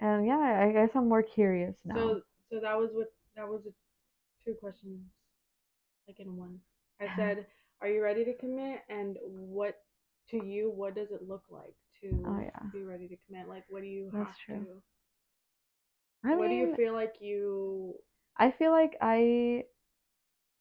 [0.00, 2.16] and yeah, I guess I'm more curious now.
[2.16, 3.72] So, so that was what that was a,
[4.44, 5.00] two questions,
[6.08, 6.60] like in one.
[7.00, 7.46] I said,
[7.80, 9.76] "Are you ready to commit?" And what
[10.30, 12.70] to you, what does it look like to Oh, yeah.
[12.72, 13.48] be ready to commit?
[13.48, 14.66] Like, what do you That's have true.
[14.66, 14.82] to?
[16.24, 17.94] I what do you feel like you?
[18.36, 19.66] I feel like I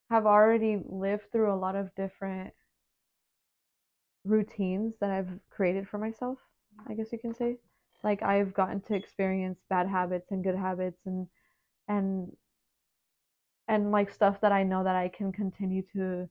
[0.09, 2.53] have already lived through a lot of different
[4.23, 6.37] routines that I've created for myself,
[6.87, 7.57] I guess you can say.
[8.03, 11.27] Like I've gotten to experience bad habits and good habits and
[11.87, 12.35] and
[13.67, 16.29] and like stuff that I know that I can continue to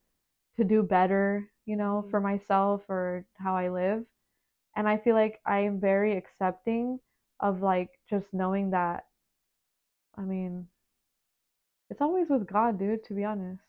[0.56, 2.10] to do better, you know, Mhm.
[2.10, 4.04] for myself or how I live.
[4.76, 7.00] And I feel like I am very accepting
[7.40, 9.06] of like just knowing that
[10.16, 10.68] I mean,
[11.90, 13.62] it's always with God, dude, to be honest.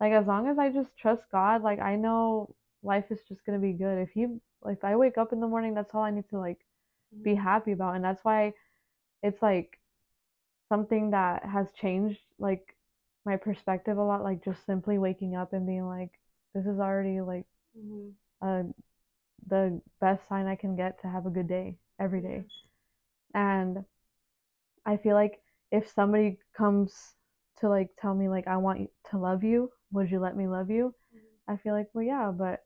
[0.00, 3.58] Like as long as I just trust God, like I know life is just gonna
[3.58, 3.98] be good.
[3.98, 6.58] If you if I wake up in the morning, that's all I need to like
[7.24, 7.94] be happy about.
[7.96, 8.54] And that's why
[9.22, 9.78] it's like
[10.68, 12.76] something that has changed like
[13.24, 16.10] my perspective a lot, like just simply waking up and being like,
[16.54, 18.10] this is already like Mm-hmm.
[18.42, 18.62] uh
[19.48, 22.44] the best sign I can get to have a good day every day.
[23.34, 23.84] And
[24.86, 25.40] I feel like
[25.70, 27.14] if somebody comes
[27.58, 30.70] to like tell me like I want to love you, would you let me love
[30.70, 30.94] you?
[31.48, 32.64] I feel like, well, yeah, but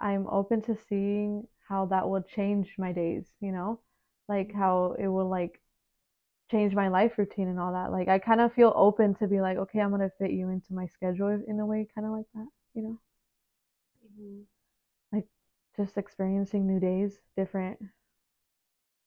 [0.00, 3.80] I'm open to seeing how that will change my days, you know?
[4.28, 5.62] Like how it will like
[6.50, 7.92] change my life routine and all that.
[7.92, 10.74] Like I kind of feel open to be like, okay, I'm gonna fit you into
[10.74, 12.98] my schedule in a way, kind of like that, you know?
[14.02, 14.42] hmm
[15.12, 15.28] Like
[15.76, 17.80] just experiencing new days, different.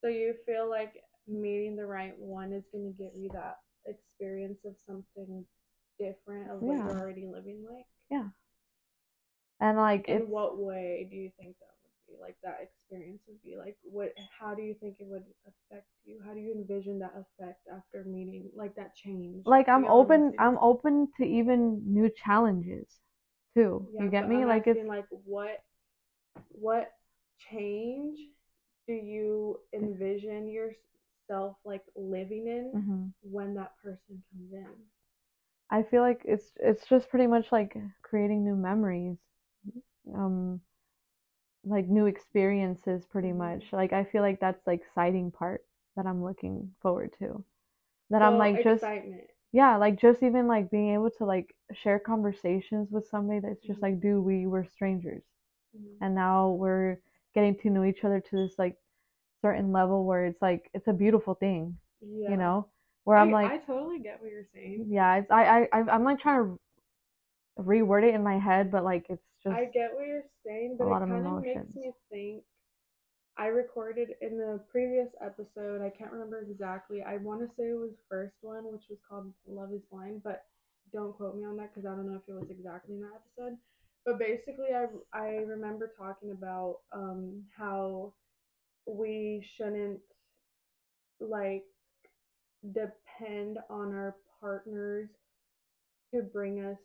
[0.02, 4.60] So you feel like meeting the right one is going to give you that experience
[4.65, 5.45] of something
[5.99, 6.86] different of what Yeah.
[6.86, 7.86] you're already living like?
[8.10, 8.30] Yeah.
[9.60, 11.72] And like In what way do you think that
[12.13, 12.34] be?
[12.38, 15.26] Like that experience would be like what how do you think it would
[15.71, 16.19] affect you?
[16.26, 19.45] How do you envision that effect after meeting like that change?
[19.45, 20.34] like I'm you know what open?
[20.39, 22.99] I'm open to even new challenges
[23.56, 23.88] too.
[23.91, 24.45] Yeah, You get me?
[24.45, 25.63] I'm Like it's like what
[26.52, 26.91] what
[27.52, 28.17] change
[28.88, 33.13] do you envision yourself like living in Mhm.
[33.21, 34.73] when that person comes in?
[35.69, 39.17] I feel like it's it's just pretty much like creating new memories.
[40.15, 40.62] Um
[41.65, 43.38] like new experiences pretty Mhm.
[43.38, 43.73] much.
[43.73, 47.43] Like I feel like that's like exciting part that I'm looking forward to.
[48.10, 48.84] That I'm like just
[49.52, 53.82] yeah, like just even like being able to like share conversations with somebody that's just
[53.82, 53.84] Mhm.
[53.84, 55.23] like, dude, we were strangers
[55.73, 55.97] Mhm.
[56.02, 56.97] and now we're
[57.36, 58.78] getting to know each other to this like
[59.41, 62.30] certain level where it's like it's a beautiful thing, Yeah.
[62.30, 62.67] you know?
[63.06, 64.86] Where I'm like I totally get what you're saying.
[64.89, 66.60] yeah, it's I I I- I'm like trying to
[67.59, 70.87] reword it in my head, but like it's just I get what you're saying, but
[70.87, 72.43] it kind of makes me think.
[73.35, 77.01] I recorded in the previous episode, I can't remember exactly.
[77.01, 80.43] I want to say it was first one, which was called Love is Blind, but
[80.93, 83.21] don't quote me on that because I don't know if it was exactly in that
[83.39, 83.57] episode.
[84.05, 84.85] But basically, I,
[85.17, 88.13] I remember talking about um, how
[88.85, 89.99] we shouldn't
[91.19, 91.63] like
[92.73, 95.09] depend on our partners
[96.13, 96.77] to bring us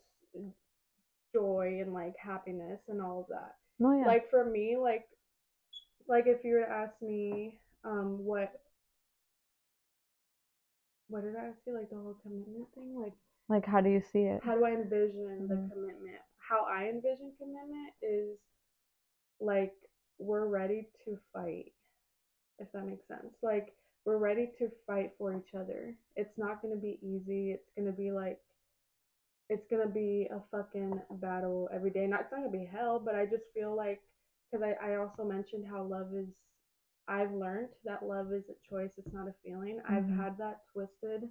[1.33, 3.55] joy and like happiness and all of that.
[3.79, 4.07] no yeah.
[4.07, 5.05] Like for me, like
[6.07, 8.61] like if you were to ask me um what
[11.07, 11.73] what did I you?
[11.75, 12.95] Like the whole commitment thing?
[12.99, 13.13] Like
[13.47, 14.41] Like how do you see it?
[14.43, 15.71] how do I envision the Mhm.
[15.71, 16.21] commitment?
[16.37, 18.37] How I envision commitment is
[19.39, 19.73] like
[20.19, 21.73] we're ready to fight,
[22.59, 23.33] if that makes sense.
[23.41, 23.73] Like
[24.05, 25.95] we're ready to fight for each other.
[26.15, 27.51] It's not gonna be easy.
[27.53, 28.39] It's gonna be like
[29.49, 32.07] it's gonna be a fucking battle every day.
[32.07, 34.01] Not it's not gonna be hell, but I just feel like
[34.51, 36.29] because I, I also mentioned how love is
[37.07, 39.81] I've learned that love is a choice, it's not a feeling.
[39.87, 40.17] I've Mhm.
[40.17, 41.29] had that twisted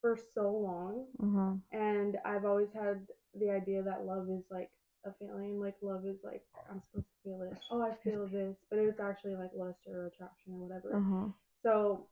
[0.00, 1.54] for so long Uh-huh.
[1.72, 3.06] and I've always had
[3.38, 4.70] the idea that love is like
[5.04, 7.58] a feeling, like love is like I'm supposed to feel this.
[7.70, 10.94] Oh, I feel this, but it's actually like lust or attraction or whatever.
[10.96, 11.26] Uh-huh.
[11.62, 12.06] So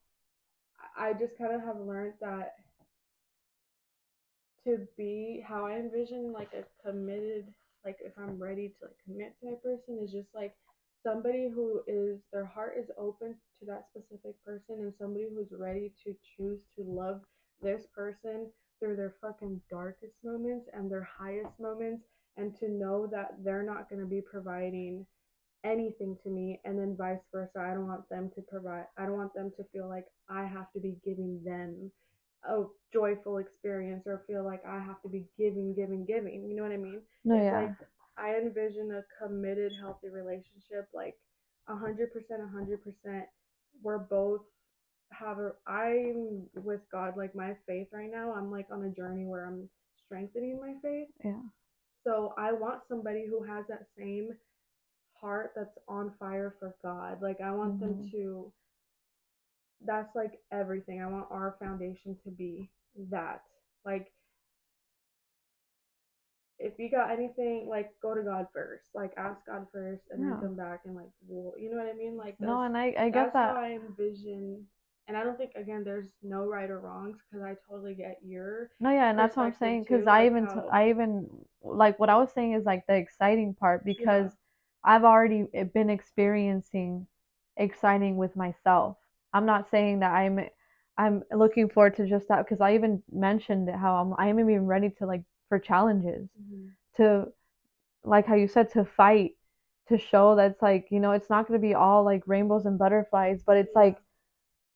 [0.96, 2.54] I just kind of have learned that
[4.66, 7.46] to be how I envision like a committed,
[7.84, 10.54] like if I'm ready to like commit to a person is just like
[11.02, 15.92] somebody who is their heart is open to that specific person and somebody who's ready
[16.04, 17.20] to choose to love
[17.62, 18.50] this person
[18.80, 22.02] through their fucking darkest moments and their highest moments
[22.36, 25.06] and to know that they're not going to be providing
[25.64, 27.58] anything to me and then vice versa.
[27.58, 30.70] I don't want them to provide i don't want them to feel like i have
[30.72, 31.90] to be giving them
[32.48, 36.46] a joyful experience or feel like I have to be giving, giving, giving.
[36.48, 37.02] You know what I mean?
[37.24, 37.60] No, it's yeah.
[37.60, 37.72] like
[38.18, 41.16] I envision a committed, healthy relationship, like
[41.68, 43.24] a hundred percent, a hundred percent.
[43.82, 44.42] We're both
[45.12, 45.52] have a.
[45.66, 48.32] I'm with God, like my faith right now.
[48.32, 49.68] I'm like on a journey where I'm
[50.04, 51.08] strengthening my faith.
[51.24, 51.40] Yeah.
[52.04, 54.30] So I want somebody who has that same
[55.20, 57.22] heart that's on fire for God.
[57.22, 58.10] Like I want them Mhm.
[58.12, 58.52] to.
[59.84, 61.00] That's like everything.
[61.00, 62.70] I want our foundation to be
[63.10, 63.42] that.
[63.84, 64.12] Like
[66.58, 68.86] if you got anything, like go to God first.
[68.94, 70.30] Like ask God first, and Yeah.
[70.32, 72.16] then come back and like, well, you know what I mean?
[72.16, 73.56] Like No, and I I get that's how.
[73.56, 74.66] I envision.
[75.08, 78.70] And I don't think again, there's no right or wrongs because I totally get your
[78.80, 81.28] No, yeah, and that's what I'm saying because I like even how- I even
[81.62, 84.36] like what I was saying is like the exciting part because Yeah.
[84.84, 87.06] I've already eh, been experiencing
[87.56, 88.98] exciting with myself.
[89.36, 90.40] I'm not saying that I'm
[90.98, 94.66] I'm looking forward to just that because I even mentioned how I'm I am even
[94.66, 96.76] ready to like for challenges Mhm.
[96.96, 97.26] to
[98.04, 99.32] like how you said to fight
[99.88, 102.66] to show that it's like you know it's not going to be all like rainbows
[102.66, 103.82] and butterflies but it's Yeah.
[103.82, 103.98] like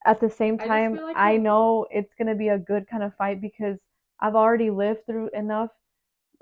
[0.07, 3.03] at the same time feel like I know it's going to be a good kind
[3.05, 3.79] of fight because
[4.21, 5.71] I've already lived through enough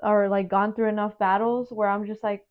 [0.01, 2.45] or like gone through enough battles where I'm just like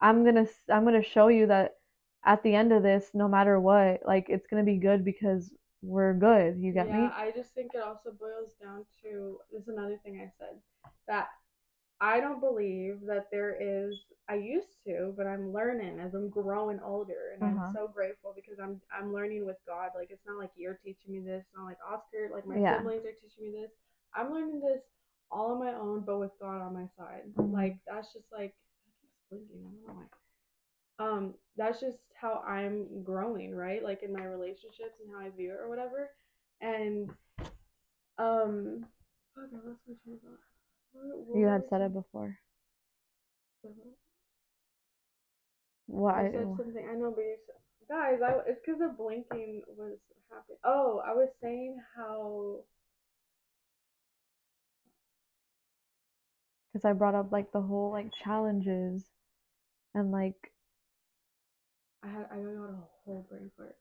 [0.00, 1.77] I'm going to I'm going to show you that
[2.24, 5.52] at the end of this no matter what like it's going to be good because
[5.82, 9.62] we're good you get yeah, me I just think it also boils down to this
[9.62, 10.60] is another thing I said
[11.08, 11.28] that
[12.00, 13.96] I don't believe that there is
[14.28, 17.54] I used to, but I'm learning as I'm growing older and Uh-huh.
[17.66, 19.90] I'm so grateful because I'm I'm learning with God.
[19.94, 22.76] Like it's not like you're teaching me this, not like Oscar, like my Yeah.
[22.76, 23.70] siblings are teaching me this.
[24.14, 24.82] I'm learning this
[25.30, 27.22] all on my own, but with God on my side.
[27.36, 27.52] Mhm.
[27.52, 28.54] Like that's just like
[28.86, 30.06] I keep blinking, I don't know why.
[30.98, 33.82] Um, that's just how I'm growing, right?
[33.82, 36.10] Like in my relationships and how I view it or whatever.
[36.60, 37.10] And
[38.18, 38.84] um
[39.34, 40.40] fuck, I lost my train of thought.
[40.92, 42.38] What- what you had said it before
[43.64, 43.68] I
[45.86, 46.88] why said something.
[46.90, 49.98] I know, but you said, guys, I it's because of blinking was
[50.30, 50.58] happening.
[50.64, 52.64] Oh, I was saying how
[56.72, 59.04] because I brought up like the whole like challenges
[59.94, 60.52] and like
[62.02, 63.76] I had I got a whole brain fart.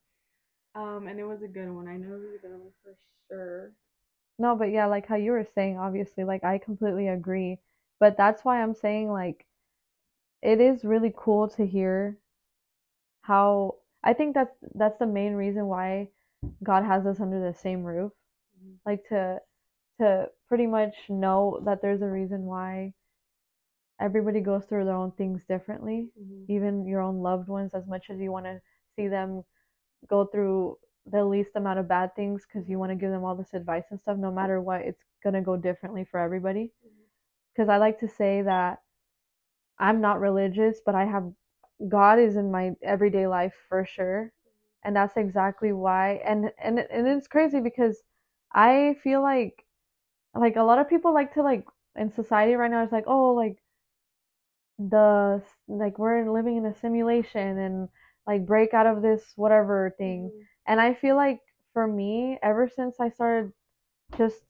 [0.75, 1.87] Um, and it was a good one.
[1.87, 2.95] I know it was a good one for
[3.29, 3.71] sure.
[4.39, 7.59] No, but yeah, like how you were saying, obviously, like I completely agree.
[7.99, 9.45] But that's why I'm saying like
[10.41, 12.17] it is really cool to hear
[13.21, 16.09] how I think that's that's the main reason why
[16.63, 18.11] God has us under the same roof.
[18.57, 18.79] Mhm.
[18.85, 19.41] Like to
[19.99, 22.93] to pretty much know that there's a reason why
[23.99, 26.45] everybody goes through their own things differently, Mhm.
[26.49, 28.61] even your own loved ones, as much as you want to
[28.95, 29.43] see them
[30.07, 33.35] go through the least amount of bad things because you want to give them all
[33.35, 36.71] this advice and stuff, no matter what, it's gonna go differently for everybody.
[37.53, 38.81] Because I like to say that
[39.79, 41.31] I'm not religious, but I have
[41.87, 44.31] God is in my everyday life for sure.
[44.83, 48.03] And that's exactly why and and and it's crazy because
[48.53, 49.65] I feel like
[50.35, 53.33] like a lot of people like to like in society right now it's like, oh,
[53.33, 53.57] like
[54.79, 57.89] the like we're living in a simulation and
[58.27, 60.31] like break out of this whatever thing.
[60.33, 60.45] Mhm.
[60.67, 61.41] And I feel like
[61.73, 63.53] for me, ever since I started
[64.17, 64.45] just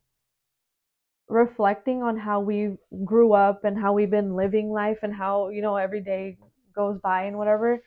[1.30, 5.62] reflecting on how we grew up and how we've been living life and how, you
[5.62, 6.38] know, every day
[6.76, 7.84] goes by and whatever,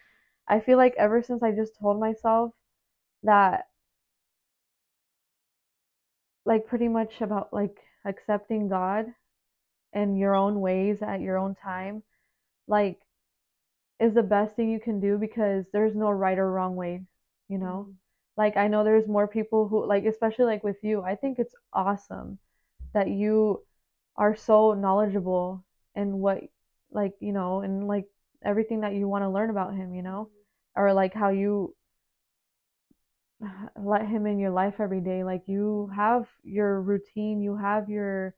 [0.48, 2.53] I feel like ever since I just told myself
[3.24, 3.66] that,
[6.44, 9.07] like, pretty much about like accepting God
[9.92, 12.03] and your own ways at your own time,
[12.66, 13.01] like,
[14.01, 17.05] is the best thing you can do because there's no right or wrong way,
[17.49, 17.87] you know?
[17.88, 17.94] Mhm.
[18.37, 21.03] Like I know there's more people who like especially like with you.
[21.03, 22.38] I think it's awesome
[22.94, 23.64] that you
[24.16, 26.42] are so knowledgeable in what
[26.90, 28.07] like, you know, and like
[28.42, 30.31] everything that you want to learn about him, you know?
[30.77, 31.75] Or like how you
[33.77, 35.25] let him in your life every day.
[35.25, 38.35] Like you have your routine, you have your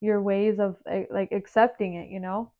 [0.00, 2.52] your ways of eh, like accepting it, you know?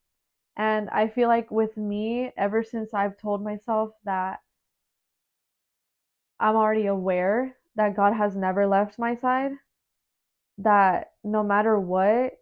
[0.61, 4.43] And I feel like with me, ever since I've told myself that
[6.41, 9.53] I'm already aware that God has never left my side,
[10.59, 12.39] that no matter what,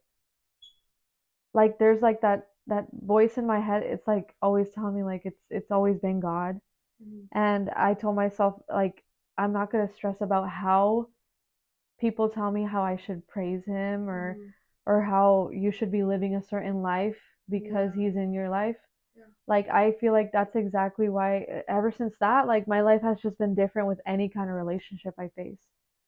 [1.55, 5.23] like there's like that that voice in my head, it's like always telling me like
[5.25, 6.61] it's it's always been God.
[7.03, 7.29] Mhm.
[7.33, 9.05] And I told myself like
[9.39, 11.09] I'm not gonna stress about how
[12.01, 14.55] people tell me how I should praise him or Mhm.
[14.87, 18.77] or how you should be living a certain life because he's in your life.
[19.17, 19.25] Yeah.
[19.47, 23.39] Like I feel like that's exactly why ever since that, like my life has just
[23.39, 25.61] been different with any kind of relationship I face.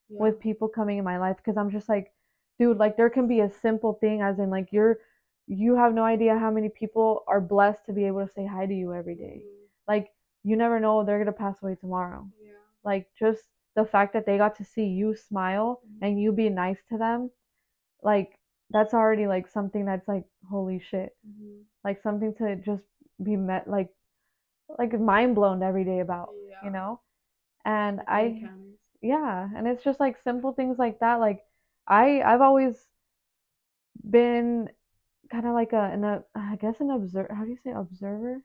[0.09, 0.21] Yeah.
[0.23, 2.13] with people coming in my life because I'm just like,
[2.59, 4.99] dude, like there can be a simple thing as in like you're
[5.47, 8.67] you have no idea how many people are blessed to be able to say hi
[8.67, 9.43] to you every day.
[9.45, 9.69] Mhm.
[9.89, 10.13] Like
[10.43, 12.29] you never know they're gonna pass away tomorrow.
[12.43, 12.53] Yeah.
[12.85, 13.45] Like just
[13.77, 15.99] the fact that they got to see you smile Mhm.
[16.03, 17.31] and you be nice to them,
[18.03, 18.40] like
[18.71, 21.17] that's already like something that's like holy shit.
[21.27, 21.65] Mhm.
[21.85, 22.85] Like something to just
[23.23, 23.91] be met like
[24.79, 26.65] like mind blown every day about, Yeah.
[26.65, 27.01] you know?
[27.65, 28.79] And I encounters.
[29.03, 31.21] yeah, and it's just like simple things like that.
[31.21, 31.45] Like
[31.87, 32.89] I I've always
[34.09, 34.69] been
[35.31, 37.35] kind of like a an a, I guess an observer.
[37.35, 38.43] How do you say observer?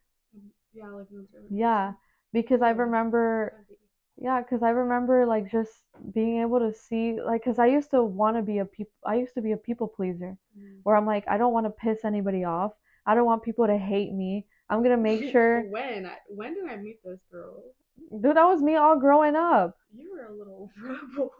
[0.73, 1.47] Yeah, like an observer.
[1.49, 1.93] Yeah,
[2.33, 3.65] because I remember.
[4.17, 5.71] Yeah, because I remember like just
[6.13, 9.15] being able to see like because I used to want to be a people I
[9.15, 10.79] used to be a people pleaser Mhm.
[10.83, 12.73] where I'm like I don't want to piss anybody off.
[13.05, 14.45] I don't want people to hate me.
[14.69, 15.61] I'm gonna make sure.
[15.69, 17.63] when I, when did I meet this girl?
[18.21, 19.77] Dude, that was me all growing up.
[19.95, 21.31] You were a little rebel.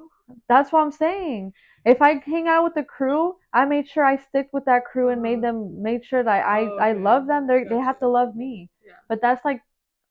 [0.48, 1.54] That's what I'm saying.
[1.86, 5.10] If I hang out with the crew, I made sure I stick with that crew
[5.10, 5.54] and made Uh-huh.
[5.54, 7.00] them made sure that I Oh, I okay.
[7.02, 7.48] love them.
[7.48, 8.70] They they have to love me.
[8.86, 8.94] Yeah.
[9.08, 9.62] But that's like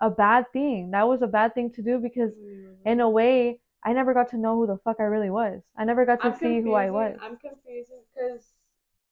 [0.06, 0.90] a bad thing.
[0.92, 4.28] That was a bad thing to do because you in a way, I never got
[4.30, 5.62] to know who the fuck I really was.
[5.76, 7.16] I never got to I'm see who I was.
[7.20, 8.42] I'm confusing because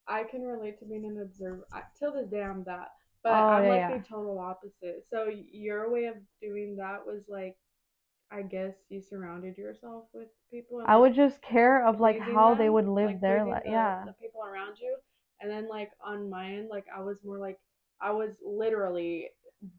[0.06, 1.66] I can relate to being an observer.
[1.72, 2.88] I, till this day, I'm that.
[3.22, 3.98] But Oh, I'm yeah, like yeah.
[3.98, 5.04] the total opposite.
[5.10, 7.56] So your way of doing that was like,
[8.30, 10.82] I guess you surrounded yourself with people.
[10.86, 13.62] I like, would just care of like how they would live like, their life.
[13.66, 14.04] Yeah.
[14.06, 14.96] The people around you,
[15.40, 17.58] and then like on my end, like I was more like
[18.00, 19.28] I was literally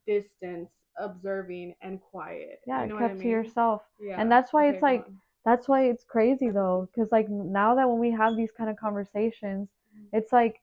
[0.06, 2.60] distance, observing, and quiet.
[2.66, 3.82] Yeah, you know kept what I to yourself.
[4.00, 4.18] Yeah.
[4.18, 5.06] And that's why Okay, it's like
[5.46, 8.78] that's why it's crazy though because like now that when we have these kind of
[8.78, 10.08] conversations Mm-hmm.
[10.12, 10.62] it's like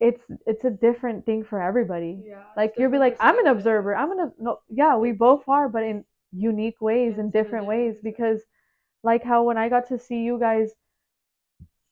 [0.00, 3.94] it's it's a different thing for everybody Yeah, like you'll be like i'm an observer
[3.94, 8.42] i'm gonna no yeah we both are but in unique ways in different ways because
[9.02, 10.74] like how when i got to see you guys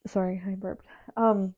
[0.06, 1.54] sorry i burped um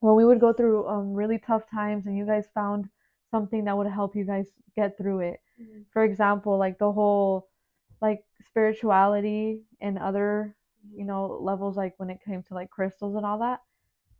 [0.00, 2.88] when we would go through um really tough times and you guys found
[3.30, 5.84] something that would help you guys get through it Mhm.
[5.92, 7.48] for example like the whole
[8.00, 10.54] like spirituality and other
[10.94, 13.60] you know levels like when it came to like crystals and all that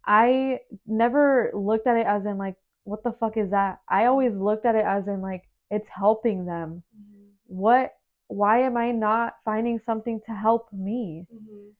[0.06, 4.34] i never looked at it as in like what the fuck is that i always
[4.34, 7.28] looked at it as in like it's helping them Mhm.
[7.46, 7.94] what
[8.28, 11.72] why am i not finding something to help me Mhm.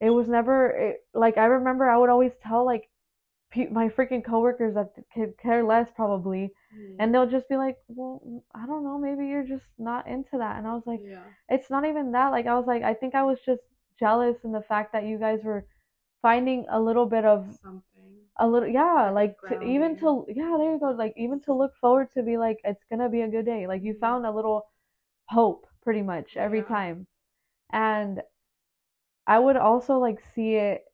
[0.00, 2.88] it was never it, like i remember i would always tell like
[3.54, 6.96] pe- my freaking coworkers that could care less probably Mhm.
[6.98, 8.20] and they'll just be like well
[8.54, 11.22] i don't know maybe you're just not into that and i was like yeah.
[11.50, 12.30] it's not even that.
[12.30, 13.62] Like I was like, I think I was just
[13.98, 15.66] jealous in the fact that you guys were
[16.22, 18.28] finding a little bit of something.
[18.38, 20.90] a little yeah, Like to, even to yeah, there you go.
[20.92, 23.66] Like even to look forward to be like it's gonna be a good day.
[23.66, 23.98] Like you Mhm.
[24.00, 24.66] found a little
[25.28, 26.68] hope pretty much every Yeah.
[26.68, 27.06] time.
[27.72, 28.22] And
[29.26, 30.84] I would also like see it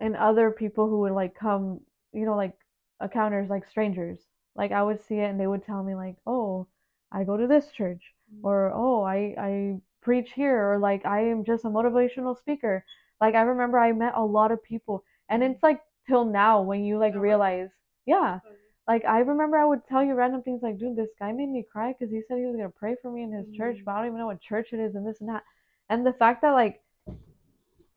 [0.00, 1.80] in other people who would like come,
[2.14, 2.56] you know, like
[3.02, 4.18] encounters like strangers.
[4.56, 6.68] Like I would see it and they would tell me like, "Oh,
[7.12, 8.40] I go to this church." Mhm.
[8.44, 12.84] or oh I I preach here or like I am just a motivational speaker.
[13.20, 16.84] Like I remember I met a lot of people and it's like till now when
[16.84, 17.70] you like realize
[18.06, 18.40] yeah
[18.88, 21.62] like I remember I would tell you random things like dude this guy made me
[21.72, 23.84] cry because he said he was gonna pray for me in his church Mm.
[23.84, 25.44] but I don't even know what church it is and this and that
[25.88, 26.82] and the fact that like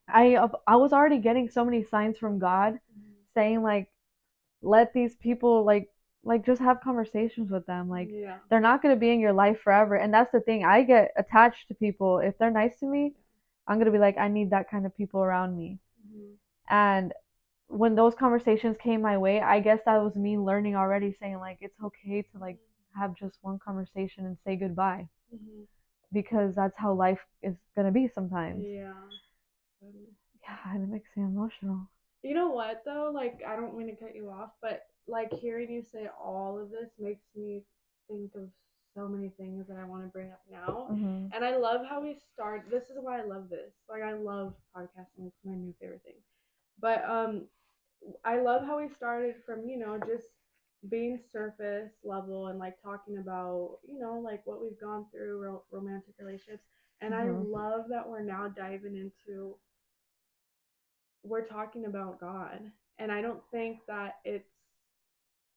[0.07, 0.35] I
[0.67, 3.13] I was already getting so many signs from God Mhm.
[3.33, 3.89] saying like
[4.61, 5.89] let these people like
[6.23, 8.37] like just have conversations with them like yeah.
[8.49, 9.95] they're not going to be in your life forever.
[9.95, 10.65] And that's the thing.
[10.65, 12.19] I get attached to people.
[12.19, 13.13] If they're nice to me,
[13.67, 15.79] I'm going to be like, I need that kind of people around me.
[16.05, 16.35] Mhm.
[16.69, 17.13] And
[17.67, 21.57] when those conversations came my way, I guess that was me learning already saying, like,
[21.61, 22.57] it's okay to, like,
[22.95, 25.67] have just one conversation and say goodbye Mhm.
[26.11, 28.65] because that's how life is going to be sometimes.
[28.65, 28.93] Yeah.
[30.43, 31.89] Yeah, and it makes me emotional.
[32.27, 33.11] You know what though?
[33.13, 36.71] Like I don't mean to cut you off, but like hearing you say all of
[36.71, 37.63] this makes me
[38.09, 38.49] think of
[38.95, 40.91] so many things that I want to bring up now.
[40.93, 42.65] hmm And I love how we start.
[42.71, 43.73] This is why I love this.
[43.89, 45.27] Like I love podcasting.
[45.27, 46.21] It's my new favorite thing.
[46.81, 47.43] But um,
[48.23, 50.27] I love how we started from you know just
[50.89, 55.63] being surface level and like talking about you know like what we've gone through ro-
[55.71, 56.63] romantic relationships.
[57.01, 57.51] And I Mhm.
[57.51, 59.57] love that we're now diving into.
[61.27, 62.59] We're talking about God,
[62.99, 64.49] and I don't think that it's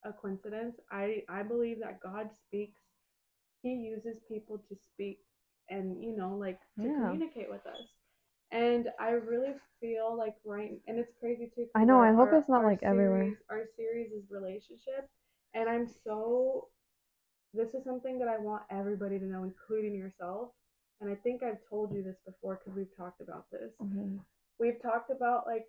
[0.03, 0.75] a coincidence.
[0.91, 2.81] I I believe that God speaks.
[3.61, 5.19] He uses people to speak
[5.69, 6.95] and you know like to Yeah.
[7.03, 7.87] communicate with us.
[8.51, 11.67] And I really feel like right, and it's crazy too.
[11.73, 13.37] I know, I hope our- it's not, like, everywhere.
[13.49, 15.09] Our series is relationship,
[15.53, 16.69] and I'm so.
[17.53, 20.53] This is something that I want everybody to know, including yourself.
[21.01, 23.73] and I think I've told you this before because we've talked about this.
[23.81, 24.17] Mm-hmm.
[24.61, 25.65] We've talked about like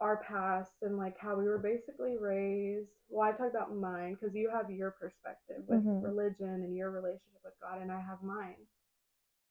[0.00, 2.88] our past and like how we were basically raised.
[3.10, 6.02] Well, I talked about mine because you have your perspective with Mhm.
[6.04, 8.68] religion and your relationship with God, and I have mine.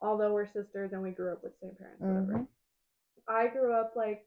[0.01, 2.33] Although we're sisters and we grew up with same parents, whatever.
[2.33, 2.47] Mhm.
[3.27, 4.25] I grew up like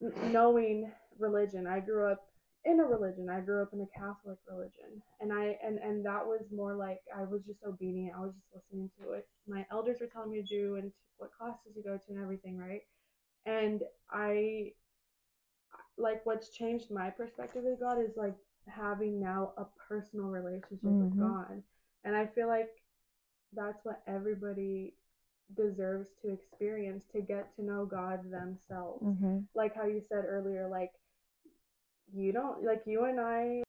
[0.00, 1.66] knowing religion.
[1.66, 2.20] I grew up
[2.64, 3.28] in a religion.
[3.30, 7.00] I grew up in a Catholic religion, and I and and that was more like
[7.14, 8.16] I was just obedient.
[8.16, 11.32] I was just listening to what my elders were telling me to do and what
[11.32, 12.82] classes to go to and everything, right?
[13.46, 14.72] And I
[15.98, 18.34] like what's changed my perspective of God is like
[18.66, 21.18] having now a personal relationship with Mhm.
[21.18, 21.62] God,
[22.04, 22.70] and I feel like
[23.52, 24.94] that's what everybody
[25.54, 29.40] deserves to experience to get to know God themselves Mm-hmm.
[29.54, 30.92] like how you said earlier, like
[32.14, 33.62] you don't like you and I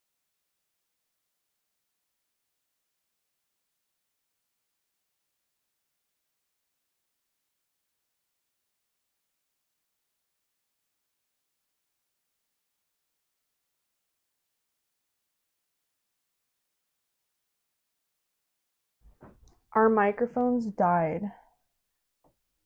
[19.75, 21.23] our microphones died.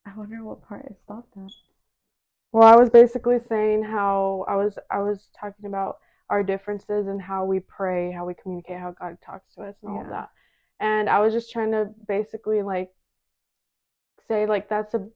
[0.05, 1.51] I wonder what part it stopped at.
[2.51, 5.97] Well, I was basically saying how I was I was talking about
[6.29, 9.91] our differences and how we pray, how we communicate, how God talks to us and
[9.91, 10.29] all of that.
[10.79, 12.91] And I was just trying to basically like
[14.27, 15.07] say like that's a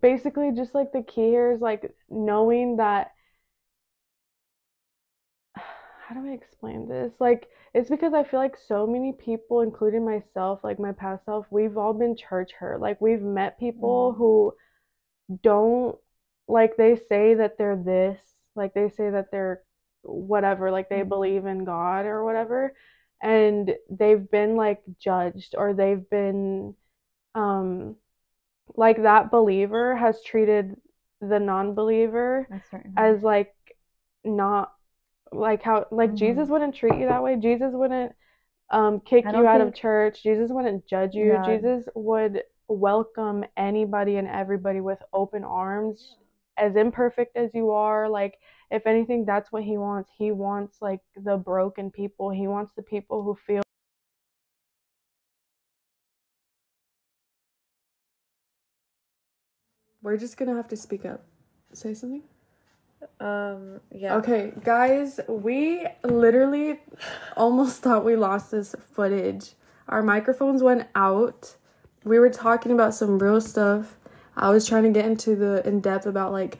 [0.00, 3.12] basically just like the key here is like knowing that
[6.12, 7.12] how do I explain this?
[7.20, 11.46] Like it's because I feel like so many people, including myself, like my past self,
[11.50, 12.80] we've all been church hurt.
[12.80, 14.14] Like we've met people Mhm.
[14.14, 14.54] who
[15.42, 15.96] don't
[16.48, 18.20] like they say that they're this,
[18.56, 19.62] like they say that they're
[20.02, 21.04] whatever, like they Mhm.
[21.04, 22.74] believe in God or whatever,
[23.22, 26.74] and they've been like judged or they've been
[27.34, 27.96] um
[28.76, 30.76] like that believer has treated
[31.20, 32.48] the non-believer
[32.96, 33.54] as like
[34.24, 34.72] not
[35.32, 36.16] like how like Mhm.
[36.16, 37.36] Jesus wouldn't treat you that way.
[37.36, 38.14] Jesus wouldn't
[38.70, 40.22] um kick you out of church.
[40.22, 41.32] Jesus wouldn't judge you.
[41.32, 41.44] Yeah.
[41.44, 46.16] Jesus would welcome anybody and everybody with open arms
[46.56, 48.08] as imperfect as you are.
[48.08, 48.38] Like
[48.70, 50.10] if anything that's what he wants.
[50.16, 52.30] He wants like the broken people.
[52.30, 53.62] He wants the people who feel
[60.02, 61.24] We're just to have to speak up.
[61.72, 62.24] Say something?
[63.20, 63.80] Um.
[63.90, 64.16] Yeah.
[64.16, 66.80] Okay, guys, we literally
[67.36, 69.52] almost thought we lost this footage.
[69.88, 71.56] Our microphones went out.
[72.04, 73.96] We were talking about some real stuff.
[74.36, 76.58] I was trying to get into the in depth about like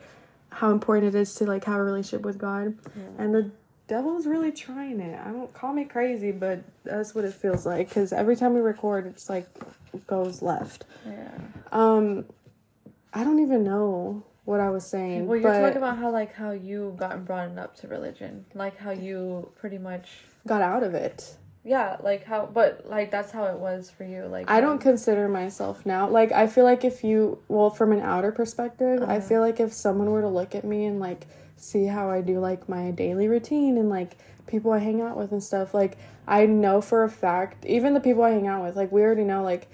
[0.49, 2.77] how important it is to like have a relationship with God.
[3.17, 3.51] And the
[3.87, 5.19] devil's really trying it.
[5.19, 8.61] I don't call me crazy, but that's what it feels like cuz every time we
[8.61, 9.47] record it's like
[10.07, 10.85] goes left.
[11.05, 11.31] Yeah.
[11.71, 12.25] Um
[13.13, 15.27] I don't even know what I was saying.
[15.27, 18.77] Well, you're but talking about how like how you gotten brought up to religion, like
[18.77, 20.09] how you pretty much
[20.47, 21.37] got out of it.
[21.63, 24.25] yeah, like how but like that's how it was for you.
[24.25, 26.09] Like I don't consider myself now.
[26.09, 29.21] Like I feel like if you well from an outer perspective, I Uh-huh.
[29.21, 31.25] feel like if someone were to look at me and like
[31.55, 34.17] see how I do like my daily routine and like
[34.47, 37.99] people I hang out with and stuff, like I know for a fact, even the
[38.01, 39.67] people I hang out with, like we already know like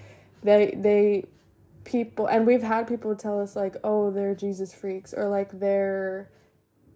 [0.44, 1.26] they they
[1.90, 6.30] people and we've had people tell us like, "Oh, they're Jesus freaks" or like they're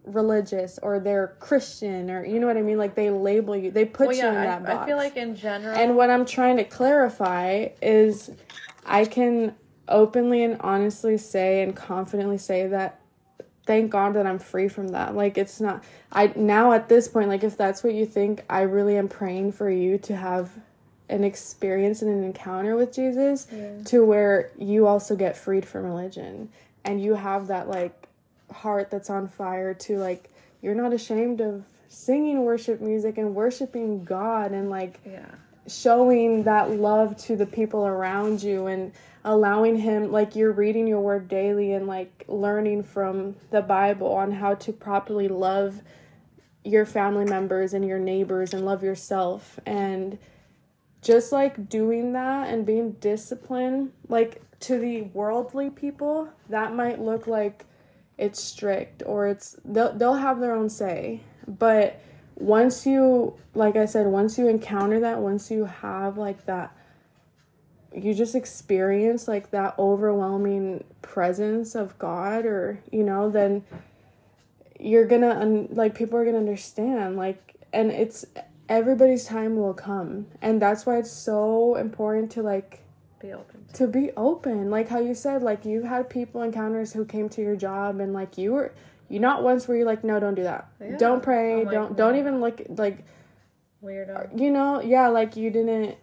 [0.04, 2.78] religious or they're Christian or you know what I mean?
[2.78, 3.70] Like they label you.
[3.70, 4.82] They put well, you yeah, in I, that box.
[4.82, 8.30] I feel like in general And what I'm trying to clarify is
[8.84, 9.54] I can
[9.88, 13.00] openly and honestly say and confidently say that
[13.66, 15.16] thank God that I'm free from that.
[15.16, 15.82] Like it's not
[16.12, 19.52] I now at this point like if that's what you think, I really am praying
[19.52, 20.50] for you to have
[21.08, 23.46] an experience and an encounter with Jesus
[23.86, 26.48] to where you also get freed from religion.
[26.84, 28.08] And you have that like
[28.52, 30.30] heart that's on fire to like
[30.62, 35.26] you're not ashamed of singing worship music and worshiping God and like yeah.
[35.66, 38.92] showing that love to the people around you and
[39.24, 44.30] allowing him like you're reading your word daily and like learning from the bible on
[44.32, 45.80] how to properly love
[46.64, 49.60] your family members and your neighbors and love yourself.
[49.66, 50.18] And
[51.04, 57.26] just like doing that and being disciplined like to the worldly people that might look
[57.26, 57.66] like
[58.16, 61.20] it's strict or it's they'll, they'll have their own say.
[61.46, 62.00] But
[62.36, 66.76] once you like i said once you encounter that once you have like that
[67.94, 73.62] you just experience like that overwhelming presence of god or you know then
[74.80, 78.24] you're gonna un- like people are gonna understand like and it's
[78.68, 82.80] everybody's time will come and that's why it's so important to like
[83.20, 83.74] be open to.
[83.74, 87.42] to be open like how you said like you had people encounters who came to
[87.42, 88.72] your job and like you were
[89.08, 90.96] you not once were you like no don't do that Yeah.
[90.96, 93.04] don't pray don't don't even look like
[93.82, 94.32] Weirdo.
[94.32, 95.96] Uh, you know yeah like you didn't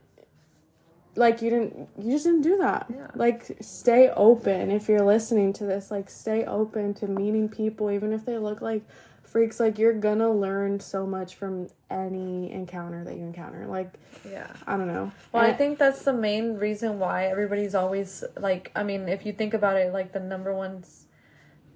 [1.15, 3.07] like you didn't you just didn't do that Yeah.
[3.15, 8.13] like stay open if you're listening to this like stay open to meeting people even
[8.13, 8.83] if they look like
[9.31, 13.89] freaks like you're gonna learn so much from any encounter that you encounter like
[14.29, 14.47] Yeah.
[14.67, 18.71] i don't know Well, I think that's the main reason why everybody's always like.
[18.75, 20.83] I mean, if you think about it, like the number one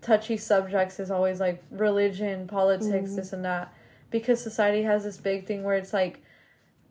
[0.01, 3.15] touchy subjects is always like religion, politics, Mhm.
[3.15, 3.73] this and that,
[4.11, 6.21] because society has this big thing where it's like,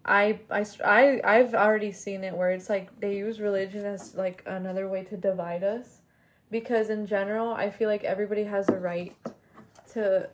[0.04, 4.42] I, I, I, I've already seen it where it's like they use religion as like
[4.46, 6.00] another way to divide us,
[6.50, 9.14] because in general, I feel like everybody has a right
[9.92, 10.28] to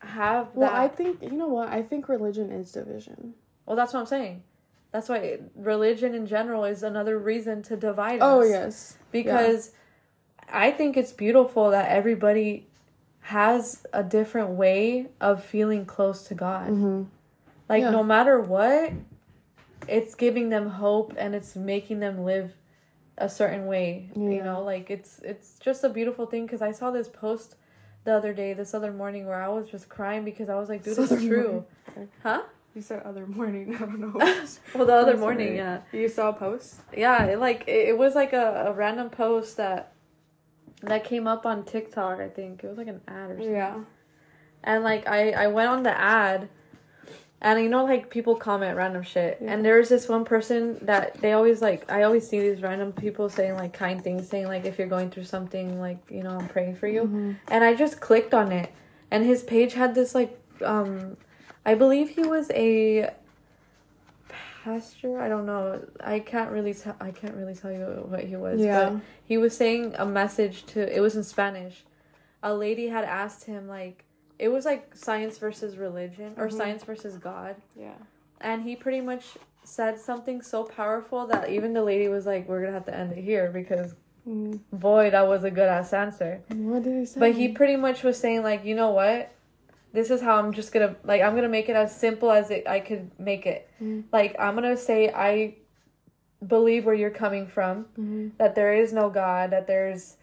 [0.00, 0.78] have well that.
[0.80, 3.34] i think you know what i think religion is division
[3.66, 4.42] Well, that's what I'm saying.
[4.92, 8.22] That's why religion in general is another reason to divide us.
[8.22, 9.70] oh yes Because
[10.52, 12.66] I think it's beautiful that everybody
[13.20, 16.70] has a different way of feeling close to God.
[16.70, 17.02] mm-hmm.
[17.68, 17.90] Like Yeah.
[17.90, 18.92] no matter what,
[19.86, 22.54] it's giving them hope and it's making them live
[23.16, 24.10] a certain way.
[24.16, 27.54] You know, like it's it's just a beautiful thing because I saw this post
[28.04, 30.82] the other day, this other morning where I was just crying because I was like,
[30.82, 31.64] dude, it's Other true.
[31.86, 32.08] morning.
[32.22, 32.42] Huh?
[32.74, 34.12] you said other morning i don't know
[34.74, 35.80] Well, the other morning, yeah.
[35.92, 39.56] you saw a post yeah it, like it, it was like a, a random post
[39.56, 39.92] that
[40.82, 43.80] that came up on tiktok i think it was like an ad or something yeah
[44.62, 46.48] and like i i went on the ad
[47.42, 49.52] and you know like people comment random shit Yeah.
[49.52, 53.28] and there's this one person that they always like i always see these random people
[53.30, 56.48] saying like kind things saying like if you're going through something like you know i'm
[56.48, 57.36] praying for you Mhm.
[57.48, 58.70] and I just clicked on it,
[59.10, 61.16] and his page had this like um,
[61.64, 63.10] I believe he was a
[64.64, 65.18] pastor.
[65.20, 65.80] I don't know.
[66.04, 66.96] I can't really tell.
[67.00, 68.60] I can't really tell you what he was.
[68.60, 68.90] Yeah.
[68.90, 70.94] But he was saying a message to.
[70.94, 71.84] It was in Spanish.
[72.42, 74.04] A lady had asked him like
[74.40, 76.52] it was like science versus religion or Mhm.
[76.56, 77.98] science versus God, yeah
[78.40, 82.60] and he pretty much said something so powerful that even the lady was like, "We're
[82.62, 83.94] gonna have to end it here because
[84.26, 84.60] Mm.
[84.72, 88.02] boy, that was a good ass answer." what did he say But he pretty much
[88.02, 89.30] was saying like, you know what?
[89.92, 92.66] This is how I'm just gonna like I'm gonna make it as simple as it
[92.66, 93.68] I could make it.
[93.82, 94.04] Mhm.
[94.12, 95.56] Like I'm gonna say I
[96.46, 98.30] believe where you're coming from, Mhm.
[98.38, 100.16] that there is no God, that there's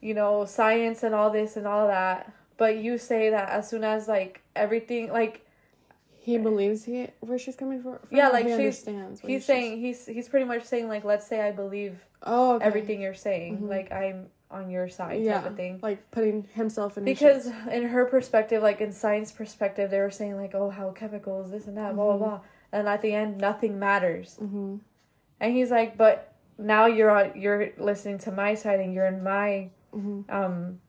[0.00, 2.30] you know, science and all this and all that.
[2.56, 5.40] But you say that as soon as like everything like
[6.16, 10.06] he believes he where she's coming from Yeah, like, he she's- understands he's saying he's
[10.06, 12.64] he's pretty much saying like let's say I believe oh okay.
[12.64, 13.58] everything you're saying.
[13.58, 13.68] Mhm.
[13.68, 15.80] Like I'm on your side yeah type of thing.
[15.82, 20.36] like putting himself in because in her perspective like in science perspective they were saying
[20.36, 22.18] like oh how chemicals this and that blah blah Mhm.
[22.30, 22.40] blah
[22.72, 24.78] and at the end nothing matters Mhm.
[25.40, 29.24] and he's like but now you're on you're listening to my side and you're in
[29.24, 30.30] my Mhm.
[30.30, 30.80] um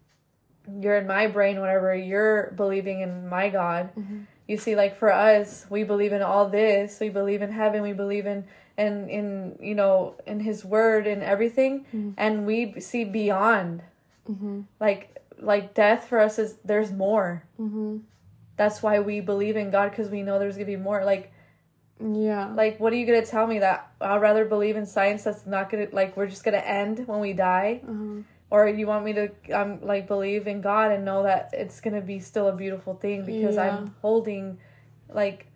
[0.81, 4.25] you're in my brain whenever you're believing in my god Mhm.
[4.47, 7.93] you see like for us we believe in all this we believe in heaven we
[7.93, 8.45] believe in
[8.77, 12.13] and in you know in his word and everything Mhm.
[12.17, 13.83] and we see beyond
[14.29, 14.65] Mhm.
[14.79, 18.01] like like death for us is there's more Mhm.
[18.57, 21.03] that's why we believe in God because we know there's gonna be more.
[21.03, 21.31] Like,
[21.99, 25.45] yeah like what are you gonna tell me that I'd rather believe in science that's
[25.45, 28.21] not gonna like we're just gonna end when we die, uh-huh.
[28.51, 32.01] Or you want me to um like believe in God and know that it's gonna
[32.01, 33.77] be still a beautiful thing because Yeah.
[33.77, 34.57] I'm holding
[35.09, 35.47] like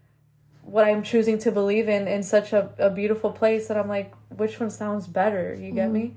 [0.64, 4.14] what I'm choosing to believe in in such a, a beautiful place that I'm like
[4.36, 5.54] which one sounds better?
[5.54, 5.94] You get Mhm.
[5.94, 6.16] me?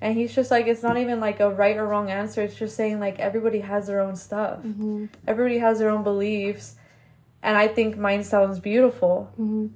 [0.00, 2.42] And he's just like it's not even like a right or wrong answer.
[2.42, 5.08] It's just saying like everybody has their own stuff Mhm.
[5.26, 6.76] everybody has their own beliefs
[7.42, 9.70] and i think mine sounds beautiful Mhm.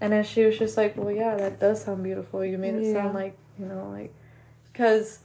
[0.00, 2.84] and then she was just like well yeah that does sound beautiful you made it
[2.84, 2.92] Yeah.
[2.94, 4.12] sound like you know like
[4.72, 5.18] because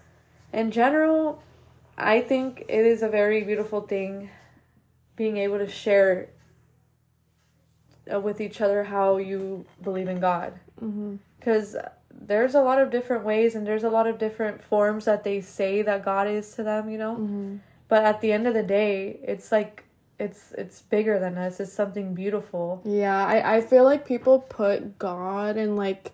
[0.56, 1.42] in general
[1.98, 4.30] i think it is a very beautiful thing
[5.16, 6.30] being able to share
[8.12, 10.54] uh, with each other how you believe in god.
[11.40, 11.76] Because
[12.12, 15.42] there's a lot of different ways and there's a lot of different forms that they
[15.42, 17.16] say that god is to them you know?
[17.16, 17.60] Mhm.
[17.88, 19.84] but at the end of the day it's like
[20.18, 21.60] it's it's bigger than us.
[21.60, 22.82] It's something beautiful.
[22.86, 26.14] Yeah, I, I feel like people put God in like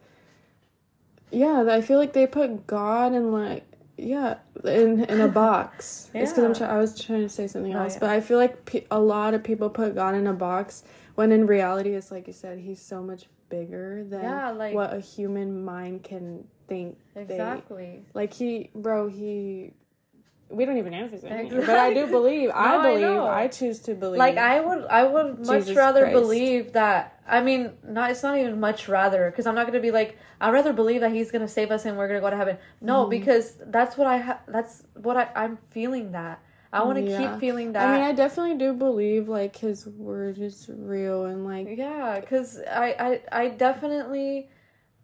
[1.32, 3.64] yeah, I feel like they put God in like
[4.02, 6.10] yeah, in in a box.
[6.16, 6.58] It's because I'm Yeah.
[6.68, 8.00] try- I was trying to say something Oh, else, yeah.
[8.00, 10.84] but I feel like pe- a lot of people put God in a box
[11.16, 14.94] when in reality it's like you said he's so much bigger than yeah like what
[14.94, 16.98] a human mind can think.
[17.14, 19.74] they- exactly like he bro, he
[20.50, 21.66] we don't even know if he's in Exactly.
[21.66, 22.50] but I do believe.
[22.54, 23.02] I No, I believe.
[23.02, 23.26] know.
[23.28, 24.20] I, choose to believe.
[24.20, 26.14] like i would i would much Jesus rather Christ.
[26.14, 29.92] believe that I mean, not it's not even much rather because I'm not gonna be
[29.92, 32.58] like I'd rather believe that he's gonna save us and we're gonna go to heaven.
[32.82, 33.10] No, Mhm.
[33.10, 36.40] because that's what I ha- that's what I I'm feeling that.
[36.74, 37.18] I want to Yeah.
[37.32, 37.88] keep feeling that.
[37.88, 42.60] I mean, I definitely do believe like his word is real and like Yeah, because
[42.70, 44.50] I, I I definitely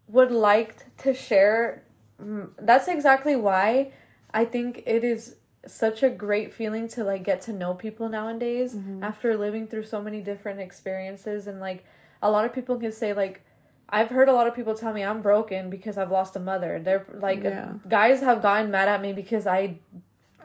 [0.07, 1.83] would like to share.
[2.21, 3.91] mm, That's exactly why
[4.33, 8.75] I think it is such a great feeling to like get to know people nowadays
[8.75, 9.03] Mhm.
[9.03, 11.83] after living through so many different experiences and like
[12.21, 13.41] a lot of people can say like
[13.89, 16.81] I've heard a lot of people tell me I'm broken because I've lost a mother.
[16.83, 17.73] They're like Yeah.
[17.87, 19.79] guys have gotten mad at me because I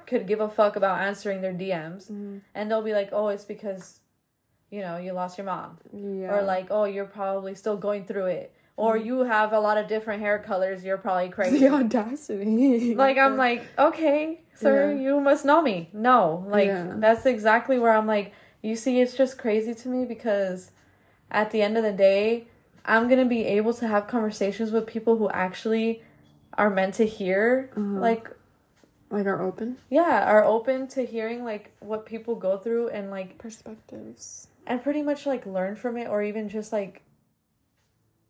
[0.06, 2.40] could give a fuck about answering their DMs Mhm.
[2.54, 3.98] and they'll be like, "Oh, it's because
[4.70, 6.32] you know, you lost your mom." yeah.
[6.34, 9.86] or like oh you're probably still going through it or you have a lot of
[9.86, 12.94] different hair colors you're probably crazy the audacity.
[12.94, 15.00] like i'm like okay sir Yeah.
[15.00, 16.70] you must know me no like
[17.00, 20.70] that's exactly where i'm like you see it's just crazy to me because
[21.32, 22.46] at the end of the day
[22.84, 26.02] i'm gonna be able to have conversations with people who actually
[26.56, 27.98] are meant to hear Uh-huh.
[27.98, 28.30] like
[29.10, 33.36] like are open yeah are open to hearing like what people go through and like
[33.38, 34.46] perspectives.
[34.66, 37.02] and pretty much like learn from it or even just like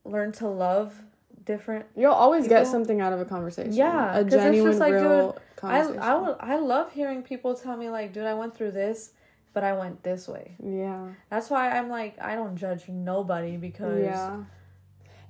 [0.05, 1.03] learn to love
[1.45, 3.73] different You'll always get something out of a conversation.
[3.73, 5.99] Yeah, a genuine, just like, real I conversation.
[6.03, 9.13] I will, I love hearing people tell me like dude I went through this
[9.55, 10.57] but I went this way.
[10.65, 11.09] yeah.
[11.31, 14.45] That's why I'm like I don't judge nobody because Yeah.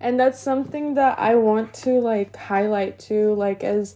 [0.01, 3.95] And that's something that I want to like highlight too, like as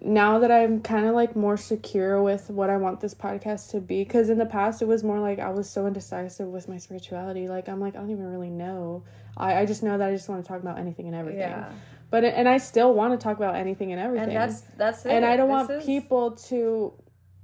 [0.00, 3.80] now that I'm kind of like more secure with what I want this podcast to
[3.80, 6.78] be cuz in the past it was more like I was so indecisive with my
[6.78, 7.48] spirituality.
[7.48, 9.02] Like I'm like I don't even really know.
[9.36, 11.40] I I just know that I just want to talk about anything and everything.
[11.40, 11.72] yeah.
[12.10, 14.30] But and I still want to talk about anything and everything.
[14.30, 15.10] And that's that's it.
[15.12, 16.92] and I don't This want is- people to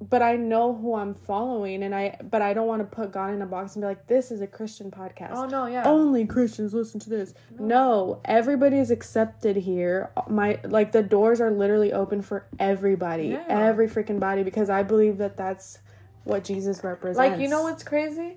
[0.00, 3.32] but I know who I'm following and I but I don't want to put God
[3.32, 5.84] in a box and be like this is a Christian podcast Oh no, yeah.
[5.86, 7.32] only Christians listen to this.
[7.58, 10.10] No, everybody is accepted here.
[10.28, 13.44] My like the doors are literally open for everybody, Yeah.
[13.48, 15.78] every freaking body, because I believe that that's
[16.24, 17.18] what Jesus represents.
[17.18, 18.36] like you know what's crazy?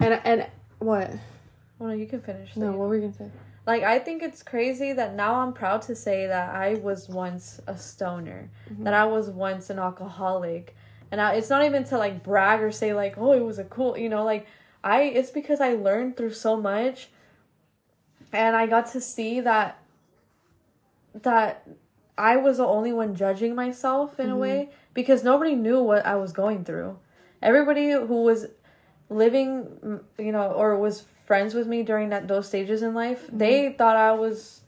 [0.00, 0.46] And and
[0.80, 1.10] what?
[1.78, 2.56] Well, no, you can finish.
[2.56, 3.30] No, what were you gonna say?
[3.66, 7.60] Like I think it's crazy that now I'm proud to say that I was once
[7.68, 8.84] a stoner, Mm-hmm.
[8.84, 10.74] that I was once an alcoholic,
[11.10, 13.64] and I, it's not even to like brag or say like oh it was a
[13.64, 14.46] cool you know like
[14.82, 17.08] I it's because I learned through so much,
[18.32, 19.78] and I got to see that
[21.14, 21.66] that
[22.16, 24.40] I was the only one judging myself in a mm-hmm.
[24.40, 26.98] way because nobody knew what I was going through.
[27.42, 28.46] Everybody who was
[29.08, 33.38] living, you know, or was friends with me during that those stages in life, mm-hmm.
[33.38, 34.62] they thought I was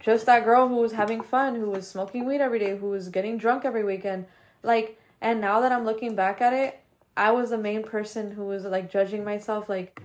[0.00, 3.08] just that girl who was having fun, who was smoking weed every day, who was
[3.08, 4.26] getting drunk every weekend.
[4.62, 6.80] Like, and now that I'm looking back at it,
[7.16, 9.68] I was the main person who was like judging myself.
[9.68, 10.00] Like,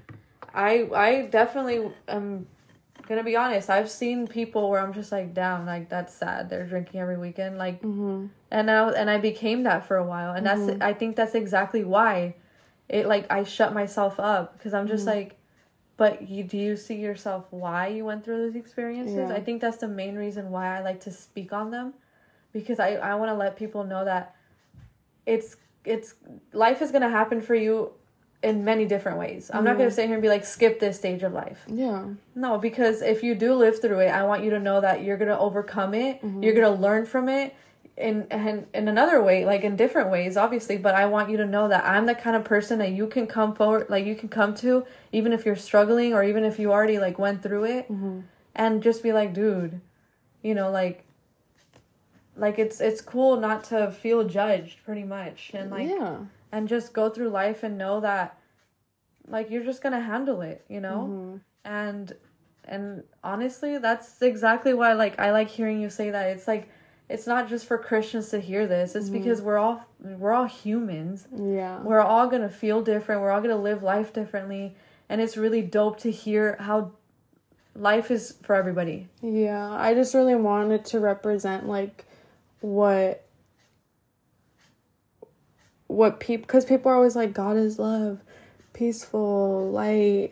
[0.54, 2.48] I I definitely am
[3.08, 3.70] gonna be honest.
[3.70, 6.50] I've seen people where I'm just like, damn, like that's sad.
[6.50, 7.58] They're drinking every weekend.
[7.58, 8.28] Like, Mm-hmm.
[8.50, 10.82] and I and I became that for a while, and that's mm-hmm.
[10.82, 12.36] I think that's exactly why
[12.90, 15.18] it like I shut myself up because I'm just mm-hmm.
[15.20, 15.38] like,
[15.98, 19.30] but you do you see yourself why you went through those experiences?
[19.30, 19.36] Yeah.
[19.36, 21.94] I think that's the main reason why I like to speak on them,
[22.52, 24.36] because I I want to let people know that
[25.26, 26.16] it's it's
[26.54, 27.92] life is gonna happen for you
[28.42, 29.50] in many different ways.
[29.54, 29.96] I'm not gonna mm-hmm.
[29.96, 31.64] sit here and be like skip this stage of life.
[31.68, 32.10] Yeah.
[32.36, 35.18] No, because if you do live through it, I want you to know that you're
[35.18, 36.22] gonna overcome it.
[36.22, 36.44] Mm-hmm.
[36.44, 37.56] You're gonna learn from it
[37.96, 40.78] in in in another way, like in different ways, obviously.
[40.78, 43.28] But I want you to know that I'm the kind of person that you can
[43.28, 46.72] come forward, like you can come to, even if you're struggling or even if you
[46.72, 48.22] already like went through it, mm-hmm.
[48.56, 49.82] and just be like, dude,
[50.42, 51.06] you know, like.
[52.36, 56.18] Like it's it's cool not to feel judged, pretty much, and like yeah.
[56.52, 58.38] and just go through life and know that
[59.28, 61.08] like you're just gonna handle it you know?
[61.10, 61.42] Mhm.
[61.64, 62.14] and
[62.66, 66.30] and honestly that's exactly why like i like hearing you say that.
[66.30, 66.70] It's like
[67.10, 68.96] it's not just for christians to hear this.
[68.96, 71.28] It's because we're all we're all humans.
[71.36, 71.82] Yeah.
[71.82, 73.22] we're all gonna feel different.
[73.22, 74.76] We're all gonna live life differently.
[75.10, 76.94] And it's really dope to hear how
[77.76, 79.10] life is for everybody.
[79.22, 82.06] Yeah, I just really wanted to represent like
[82.64, 83.26] what
[85.88, 88.20] what people because people are always like God is love,
[88.74, 90.32] peaceful, light,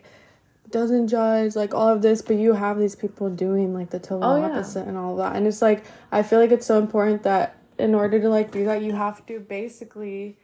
[0.72, 4.24] doesn't judge, like all of this, but you have these people doing like the total
[4.24, 4.46] Oh, yeah.
[4.46, 5.36] opposite and all that.
[5.36, 8.66] And it's like I feel like it's so important that in order to like do
[8.66, 10.38] that you have to basically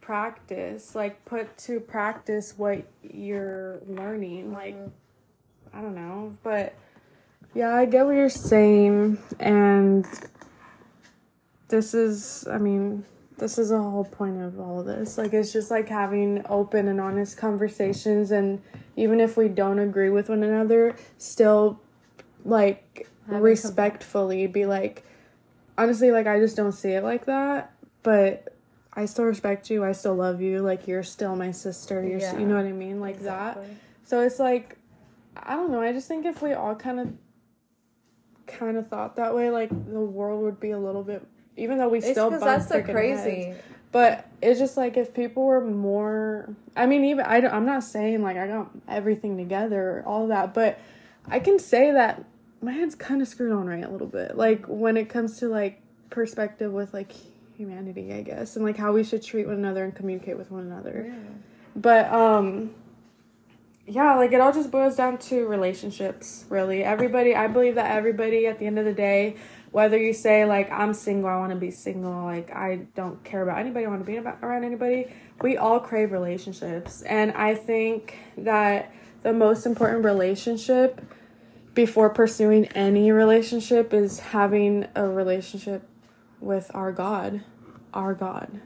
[0.00, 4.44] practice, like put to practice what you're learning.
[4.46, 4.54] Mm-hmm.
[4.54, 4.76] Like
[5.72, 6.74] I don't know, but
[7.54, 10.06] yeah, I get what you're saying, and
[11.68, 13.04] this is, I mean,
[13.38, 15.16] this is the whole point of all of this.
[15.16, 18.60] Like it's just like having open and honest conversations and
[18.96, 21.80] even if we don't agree with one another, still
[22.44, 25.04] like Having respectfully be like
[25.76, 28.54] honestly like I just don't see it like that, but
[28.92, 29.84] I still respect you.
[29.84, 30.60] I still love you.
[30.60, 32.04] Like you're still my sister.
[32.04, 32.38] You're Yeah.
[32.38, 33.00] you know what I mean?
[33.00, 33.56] Like that.
[33.56, 33.76] Exactly.
[34.04, 34.78] So it's like
[35.36, 35.80] I don't know.
[35.80, 37.12] I just think if we all kind of
[38.48, 41.24] kind of thought that way, like the world would be a little bit.
[41.58, 43.44] Even though we It's still that's the crazy.
[43.44, 43.58] heads.
[43.90, 46.54] But it's just like if people were more.
[46.76, 50.28] I mean, even I don't, I'm not saying like I got everything together, or all
[50.28, 50.78] that, but
[51.26, 52.24] I can say that
[52.60, 54.36] my head's kind of screwed on right a little bit.
[54.36, 55.80] Like when it comes to like
[56.10, 57.12] perspective with like
[57.56, 60.62] humanity, I guess, and like how we should treat one another and communicate with one
[60.62, 61.06] another.
[61.08, 61.14] Yeah.
[61.74, 62.70] But um
[63.86, 66.84] yeah, like it all just boils down to relationships, really.
[66.84, 69.36] Everybody, I believe that everybody at the end of the day,
[69.70, 73.42] whether you say like I'm single, I want to be single, like I don't care
[73.42, 77.02] about anybody, I want to be about, around anybody, we all crave relationships.
[77.02, 78.92] And I think that
[79.22, 81.00] the most important relationship
[81.74, 85.82] before pursuing any relationship is having a relationship
[86.40, 87.42] with our God,
[87.92, 88.60] our God.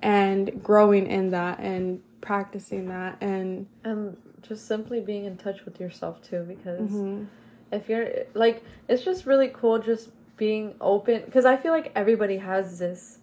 [0.00, 5.80] And growing in that and practicing that and And just simply being in touch with
[5.80, 7.26] yourself too, because Mhm.
[7.72, 11.22] If you're like, it's just really cool just being open.
[11.24, 13.18] Because I feel like everybody has this,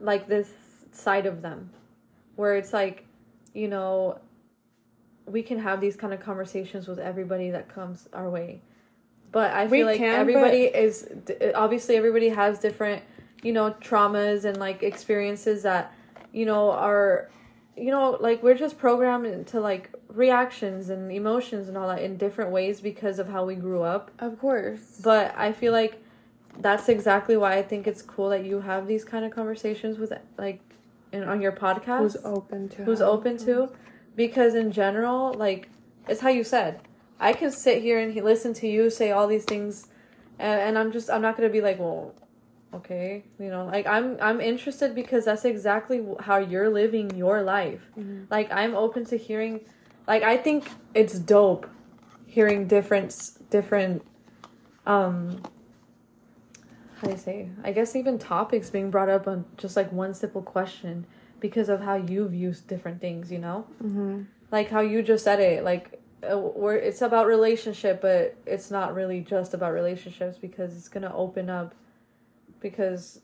[0.00, 0.52] like, this
[0.92, 1.70] side of them
[2.36, 3.06] where it's like,
[3.54, 4.18] you know,
[5.24, 8.60] we can have these kind of conversations with everybody that comes our way.
[9.32, 13.02] But I We feel like can, everybody is uh, obviously everybody has different,
[13.42, 15.92] you know, traumas and like experiences that,
[16.32, 17.28] you know, are,
[17.76, 22.16] you know, like we're just programmed into like reactions and emotions and all that in
[22.16, 24.10] different ways because of how we grew up.
[24.18, 25.00] of course.
[25.02, 26.02] But I feel like
[26.58, 30.12] that's exactly why I think it's cool that you have these kind of conversations with
[30.38, 30.60] like
[31.12, 33.70] in, on your podcast Who's open to who's open to
[34.16, 35.68] because in general like
[36.08, 36.80] it's how you said
[37.20, 39.86] i can sit here and he- listen to you say all these things
[40.38, 42.12] and, and i'm just i'm not gonna be like well
[42.76, 47.80] okay you know like i'm i'm interested because that's exactly how you're living your life
[47.98, 48.26] Mhm.
[48.30, 49.60] like i'm open to hearing
[50.06, 51.66] like i think it's dope
[52.26, 54.02] hearing different different
[54.86, 55.40] um
[56.98, 60.12] how do you say i guess even topics being brought up on just like one
[60.14, 61.06] simple question
[61.40, 64.26] because of how you view different things you know Mhm.
[64.50, 66.00] like how you just said it like
[66.30, 71.12] uh, we're, it's about relationship but it's not really just about relationships because it's gonna
[71.14, 71.74] open up
[72.70, 73.20] because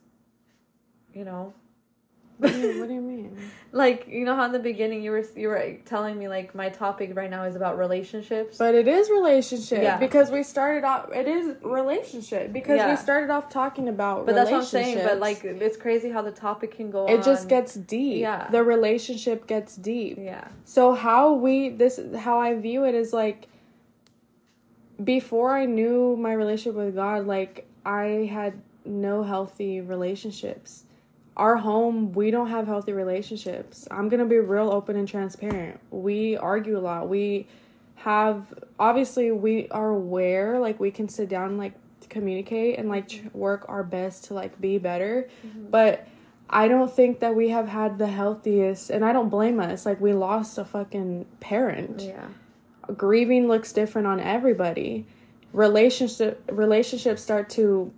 [1.12, 1.53] you know
[2.38, 3.36] What do you, what do you mean?
[3.82, 6.68] like you know how in the beginning you were you were telling me like my
[6.68, 9.99] topic right now is about relationships But it is relationship Yeah.
[10.07, 11.05] because we started off.
[11.12, 12.90] It is relationship because Yeah.
[12.90, 14.26] we started off talking about.
[14.26, 17.22] but that's what i'm saying but like it's crazy how the topic can go it
[17.30, 18.20] just gets deep.
[18.28, 18.49] Yeah.
[18.57, 20.14] the relationship gets deep.
[20.32, 21.95] yeah So how we this
[22.26, 23.40] how I view it is like
[25.14, 28.05] before I knew my relationship with God, like I
[28.38, 28.53] had
[28.84, 30.84] no healthy relationships.
[31.36, 33.88] Our home, we don't have healthy relationships.
[33.90, 35.80] I'm going to be real open and transparent.
[35.90, 37.08] We argue a lot.
[37.08, 37.46] We
[37.96, 41.74] have obviously we are aware like we can sit down and, like
[42.08, 45.28] communicate and like tr- work our best to like be better.
[45.46, 45.70] Mm-hmm.
[45.70, 46.06] But
[46.52, 49.86] I don't think that we have had the healthiest, and I don't blame us.
[49.86, 52.02] Like, we lost a fucking parent.
[52.02, 52.26] yeah
[52.94, 55.06] Grieving looks different on everybody.
[55.52, 57.92] Relationship relationships start to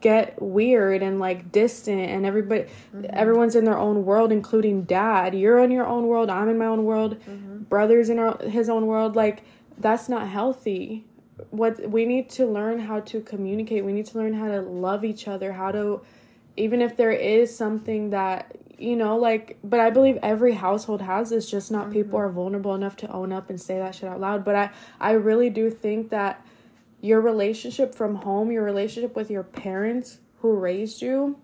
[0.00, 3.04] get weird and like distant, and everybody, mm-hmm.
[3.10, 5.34] everyone's in their own world, including dad.
[5.34, 6.30] You're in your own world.
[6.30, 7.20] I'm in my own world.
[7.20, 7.64] Mm-hmm.
[7.64, 9.16] Brothers in our, his own world.
[9.16, 9.42] Like,
[9.78, 11.04] that's not healthy.
[11.50, 13.84] What we need to learn how to communicate.
[13.84, 15.52] We need to learn how to love each other.
[15.52, 16.02] How to
[16.56, 21.30] even if there is something that you know like but i believe every household has
[21.30, 22.28] this just not people mm-hmm.
[22.28, 24.70] are vulnerable enough to own up and say that shit out loud but i
[25.00, 26.44] i really do think that
[27.00, 31.38] your relationship from home your relationship with your parents who raised you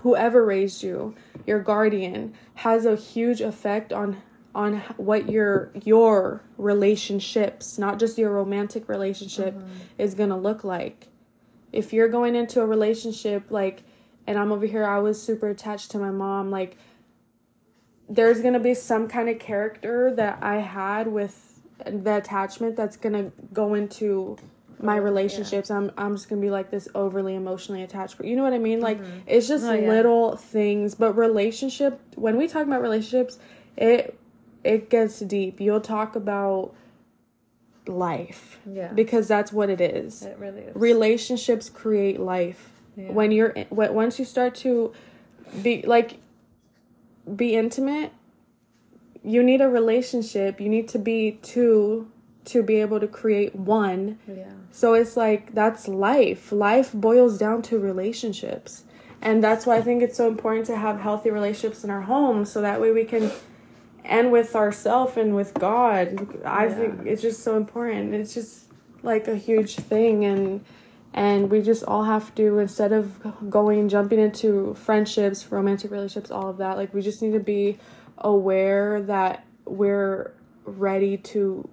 [0.00, 1.14] whoever raised you
[1.46, 4.20] your guardian has a huge effect on
[4.54, 9.68] on what your your relationships not just your romantic relationship mm-hmm.
[9.98, 11.08] is going to look like.
[11.72, 13.82] If you're going into a relationship like
[14.26, 16.76] and I'm over here I was super attached to my mom like
[18.08, 22.96] there's going to be some kind of character that I had with the attachment that's
[22.96, 24.38] going to go into
[24.80, 25.02] my Oh, yeah.
[25.02, 25.70] relationships.
[25.70, 28.20] I'm I'm just going to be like this overly emotionally attached.
[28.22, 28.80] You know what I mean?
[28.80, 29.20] Like mm-hmm.
[29.26, 29.88] it's just Oh, yeah.
[29.88, 33.38] little things, but relationship when we talk about relationships,
[33.76, 34.18] it
[34.64, 35.60] it gets deep.
[35.60, 36.74] You'll talk about
[37.86, 43.12] life yeah because that's what it is it really is relationships create life Yeah.
[43.12, 44.92] when you're once you start to
[45.62, 46.18] be like
[47.34, 48.12] be intimate
[49.24, 52.08] you need a relationship you need to be two
[52.48, 54.18] to be able to create one.
[54.26, 54.50] Yeah.
[54.72, 56.50] so it's like that's life.
[56.52, 58.84] Life boils down to relationships.
[59.20, 62.44] And that's why i think it's so important to have healthy relationships in our home
[62.44, 63.32] so that way we can
[64.04, 66.06] and with ourself and with god.
[66.44, 66.74] I Yeah.
[66.74, 68.14] think it's just so important.
[68.14, 68.52] It's just
[69.02, 70.24] like a huge thing.
[70.24, 70.64] And
[71.14, 73.04] and we just all have to instead of
[73.50, 77.78] going jumping into friendships romantic relationships all of that like we just need to be
[78.18, 80.32] aware that we're
[80.66, 81.66] ready to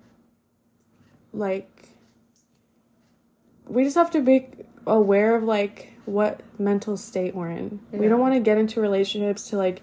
[1.36, 1.90] like
[3.68, 4.48] we just have to be
[4.86, 7.80] aware of like what mental state we're in.
[7.92, 9.82] We don't want to get into relationships to like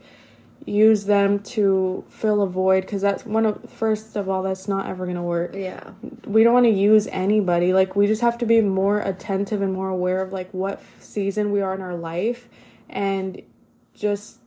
[0.64, 4.86] use them to fill a void because that's one of first of all that's not
[4.86, 5.54] ever gonna work.
[5.54, 5.90] Yeah.
[6.24, 7.72] we don't want to use anybody.
[7.72, 11.50] Like we just have to be more attentive and more aware of like what season
[11.50, 12.48] we are in our life
[12.88, 13.42] and
[13.94, 14.38] just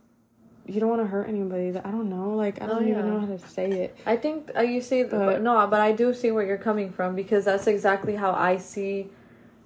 [0.68, 3.10] you don't want to hurt anybody i don't know like i Oh, don't even yeah.
[3.12, 3.96] know how to say it.
[4.04, 6.90] I think uh, you see, But- but, no, but I do see where you're coming
[6.92, 9.08] from because that's exactly how I see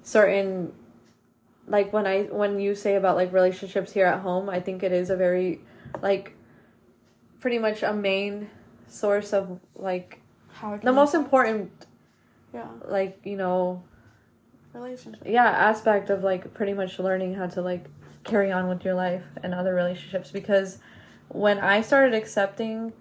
[0.02, 0.72] certain,
[1.66, 4.92] like when I when you say about like relationships here at home, I think it
[4.92, 5.60] is a very,
[6.02, 6.34] like,
[7.40, 8.50] pretty much a main
[8.86, 10.20] source of like
[10.52, 11.70] how the most important
[12.52, 12.66] yeah.
[12.86, 13.82] like you know
[14.74, 15.22] relationship.
[15.24, 17.84] yeah aspect of like pretty much learning how to like
[18.24, 20.78] carry on with your life and other relationships because
[21.28, 22.92] when I started accepting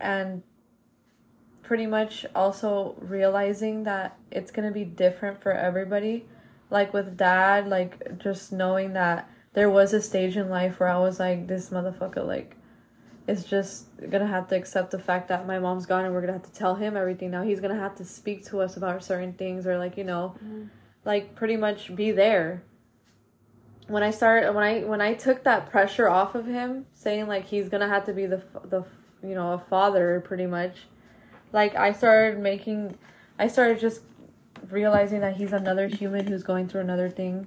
[0.00, 0.42] and
[1.62, 6.24] pretty much also realizing that it's going to be different for everybody
[6.70, 10.98] like with dad like just knowing that there was a stage in life where I
[10.98, 12.56] was like this motherfucker like
[13.26, 16.32] is just gonna have to accept the fact that my mom's gone and we're gonna
[16.32, 17.42] have to tell him everything now.
[17.42, 20.64] He's gonna have to speak to us about certain things or like you know mm-hmm.
[21.04, 22.64] like pretty much be there
[23.90, 27.44] when i started when i when i took that pressure off of him saying like
[27.46, 28.84] he's gonna have to be the the
[29.22, 30.86] you know a father pretty much
[31.52, 32.96] like i started making
[33.38, 34.02] i started just
[34.70, 37.46] realizing that he's another human who's going through another thing.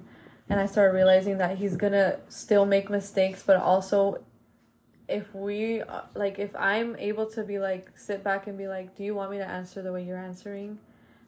[0.50, 4.22] And i started realizing that he's gonna still make mistakes but also
[5.08, 8.94] if we uh, like if i'm able to be like sit back and be like
[8.94, 10.78] do you want me to answer the way you're answering?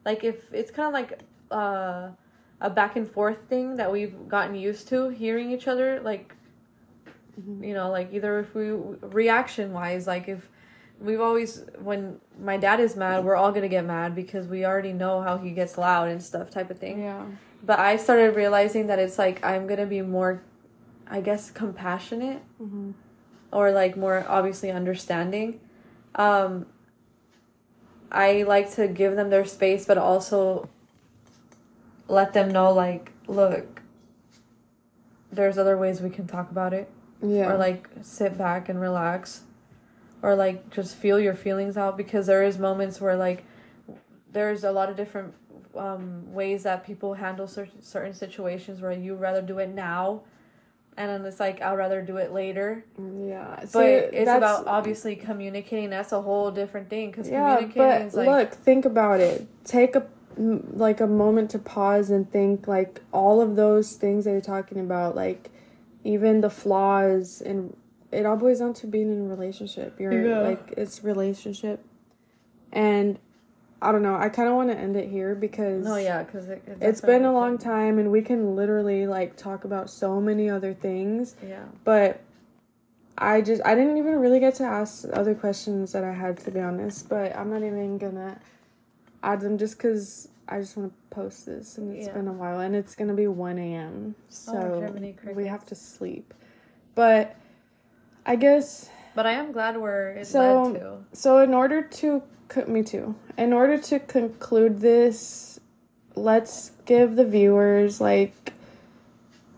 [0.05, 2.11] Like if it's kind of like uh
[2.61, 6.35] a back and forth thing that we've gotten used to hearing each other like
[7.61, 8.71] you know like either if we
[9.03, 10.49] reaction wise like if
[10.99, 14.93] we've always when my dad is mad we're all gonna get mad because we already
[14.93, 17.01] know how he gets loud and stuff type of thing.
[17.01, 17.27] Yeah.
[17.63, 20.43] But i started realizing that it's like i'm gonna be more
[21.07, 22.93] i guess compassionate mm-hmm.
[23.53, 25.61] or like more obviously understanding.
[26.15, 26.67] Um
[28.11, 30.71] i like to give them their space but also
[32.09, 33.83] let them know like look
[35.37, 36.91] there's other ways we can talk about it.
[37.23, 37.53] Yeah.
[37.53, 39.43] Or like sit back and relax.
[40.23, 41.97] Or like just feel your feelings out.
[41.97, 43.45] Because there is moments where like
[44.33, 45.35] there's a lot of different
[45.77, 50.23] um, ways that people handle certain certain situations where you rather do it now.
[50.99, 52.85] And then it's like i'd rather do it later.
[52.99, 53.65] Yeah.
[53.73, 55.91] But it's about obviously communicating.
[55.91, 57.11] That's a whole different thing.
[57.11, 59.47] Because yeah communicating but is like look think about it.
[59.65, 60.07] Take a
[60.39, 64.79] like a moment to pause and think like all of those things that you're talking
[64.79, 65.51] about like
[66.05, 67.77] even the flaws and
[68.13, 69.99] it all boils down to being in a relationship.
[69.99, 70.41] You're Yeah.
[70.41, 71.85] like it's relationship.
[72.73, 73.19] And
[73.83, 76.49] i don't know i kind of want to end it here because no yeah because
[76.49, 80.19] it, it it's been a long time and we can literally like talk about so
[80.21, 81.37] many other things.
[81.47, 81.65] Yeah.
[81.85, 82.21] But
[83.19, 86.51] I just I didn't even really get to ask other questions that I had to
[86.51, 88.39] be honest, but I'm not even gonna
[89.27, 92.15] add them just because I just want to post this and it's Yeah.
[92.15, 94.15] been a while and it's gonna be 1 a.m.
[94.19, 96.33] Oh, so Jiminy we have to sleep.
[96.95, 97.35] But
[98.25, 101.39] I guess but i am glad where it So- so.
[101.39, 102.23] In order to
[102.69, 103.17] me too.
[103.37, 105.59] In order to conclude this,
[106.15, 108.53] let's give the viewers like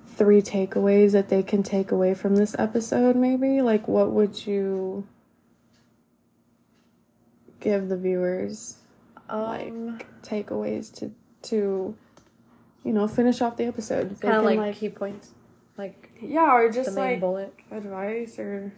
[0.06, 3.14] three takeaways that they can take away from this episode.
[3.14, 5.06] Maybe like what would you
[7.60, 8.77] give the viewers
[9.28, 11.12] um takeaways to
[11.42, 11.96] to
[12.84, 14.20] you know finish off the episode?
[14.20, 15.32] Kind of can, like, key points
[15.78, 18.72] like yeah, or the just like bullet advice or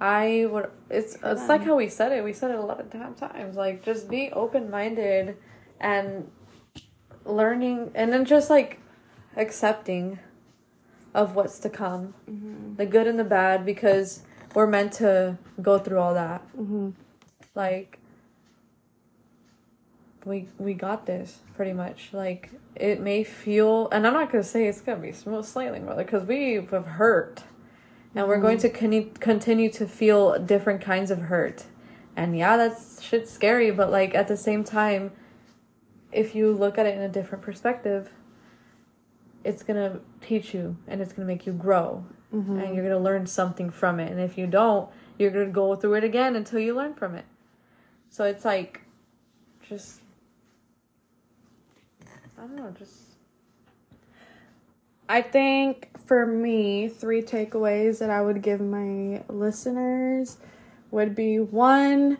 [0.00, 0.68] I would.
[0.90, 2.24] It's it's like how we said it.
[2.24, 3.56] We said it a lot of time, times.
[3.56, 5.36] Like just be open minded,
[5.80, 6.30] and
[7.24, 8.80] learning, and then just like
[9.36, 10.18] accepting
[11.14, 12.14] of what's to come,
[12.76, 14.22] the good and the bad, because
[14.54, 16.42] we're meant to go through all that.
[16.56, 16.90] mm-hmm.
[17.54, 17.99] Like
[20.24, 22.10] we we got this pretty much.
[22.12, 26.04] Like it may feel, and I'm not gonna say it's gonna be smooth sailing, brother,
[26.04, 27.44] because we have hurt,
[28.14, 28.62] and we're going mm.
[28.62, 31.64] to con- continue to feel different kinds of hurt.
[32.16, 35.12] And yeah, that's shit's scary, but like at the same time,
[36.12, 38.12] if you look at it in a different perspective,
[39.44, 42.04] it's gonna teach you and it's gonna make you grow,
[42.34, 42.58] mm-hmm.
[42.58, 44.10] and you're gonna learn something from it.
[44.10, 47.24] And if you don't, you're gonna go through it again until you learn from it.
[48.10, 48.82] So it's like,
[49.62, 50.00] just
[52.40, 52.94] I don't know, just
[55.10, 60.38] I think for me, three takeaways that I would give my listeners
[60.90, 62.16] would be one,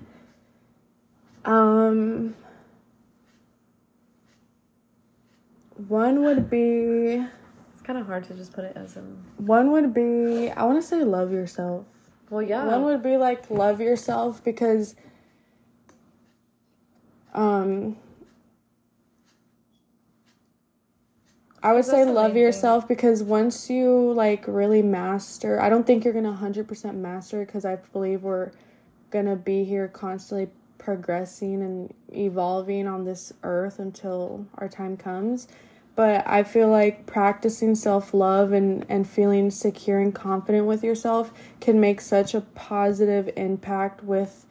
[1.47, 2.35] um,
[5.89, 7.25] one would be,
[7.73, 9.25] it's kind of hard to just put it as in.
[9.39, 11.87] one would be, I want to say love yourself.
[12.29, 12.66] Well, yeah.
[12.66, 14.95] One would be like love yourself because
[17.33, 17.97] um
[21.62, 22.42] I would say love main thing.
[22.42, 27.44] yourself because once you like really master, I don't think you're going to 100% master
[27.44, 28.52] because I believe we're
[29.11, 30.48] going to be here constantly
[30.78, 35.48] progressing and evolving on this earth until our time comes.
[35.96, 41.30] But I feel like practicing self love and, and feeling secure and confident with yourself
[41.61, 44.46] can make such a positive impact with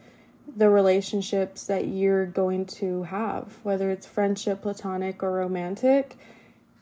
[0.56, 6.18] the relationships that you're going to have, whether it's friendship, platonic, or romantic.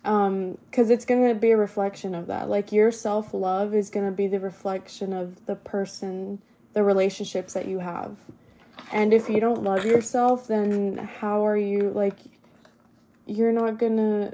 [0.08, 2.50] Um, because it's gonna be a reflection of that.
[2.50, 6.42] Like your self love is gonna be the reflection of the person,
[6.74, 8.16] the relationships that you have.
[8.94, 12.16] And if you don't love yourself, then how are you like?
[13.26, 14.34] You're not gonna.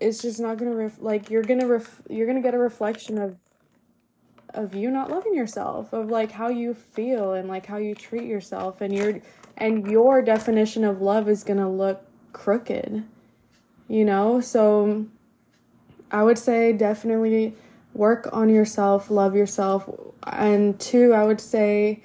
[0.00, 3.36] It's just not gonna ref- like you're gonna ref- you're gonna get a reflection of
[4.56, 8.24] of you not loving yourself of like how you feel and like how you treat
[8.24, 9.20] yourself and your
[9.58, 12.02] and your definition of love is going to look
[12.32, 13.04] crooked
[13.88, 15.06] you know so
[16.10, 17.54] i would say definitely
[17.94, 19.88] work on yourself love yourself
[20.26, 22.02] and two i would say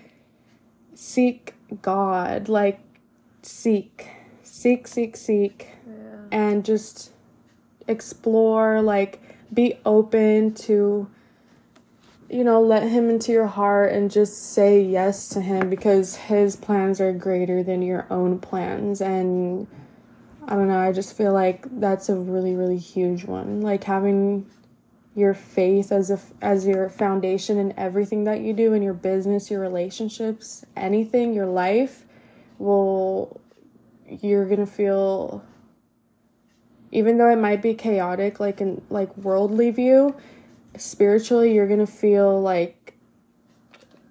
[0.94, 2.80] seek god like
[3.42, 4.08] seek
[4.44, 5.94] seek seek seek Yeah.
[6.32, 7.12] and just
[7.88, 9.20] explore like
[9.54, 11.10] be open to
[12.30, 16.56] you know let him into your heart and just say yes to him because his
[16.56, 19.68] plans are greater than your own plans and
[20.48, 23.62] i don't know i just feel like that's a really really huge one.
[23.62, 24.46] Like having
[25.16, 29.52] your faith as a as your foundation in everything that you do in your business
[29.52, 32.06] your relationships anything your life
[32.60, 33.42] will
[34.08, 35.44] you're gonna feel
[36.94, 40.16] even though it might be chaotic like in like worldly view
[40.78, 42.94] spiritually you're gonna feel like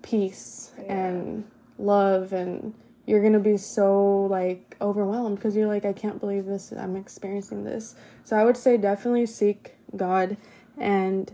[0.03, 1.45] peace and
[1.79, 2.75] love and
[3.07, 7.65] you're gonna be so like overwhelmed because you're like i can't believe this i'm experiencing
[7.65, 7.95] this.
[8.25, 10.37] So i would say definitely seek god
[10.79, 11.33] and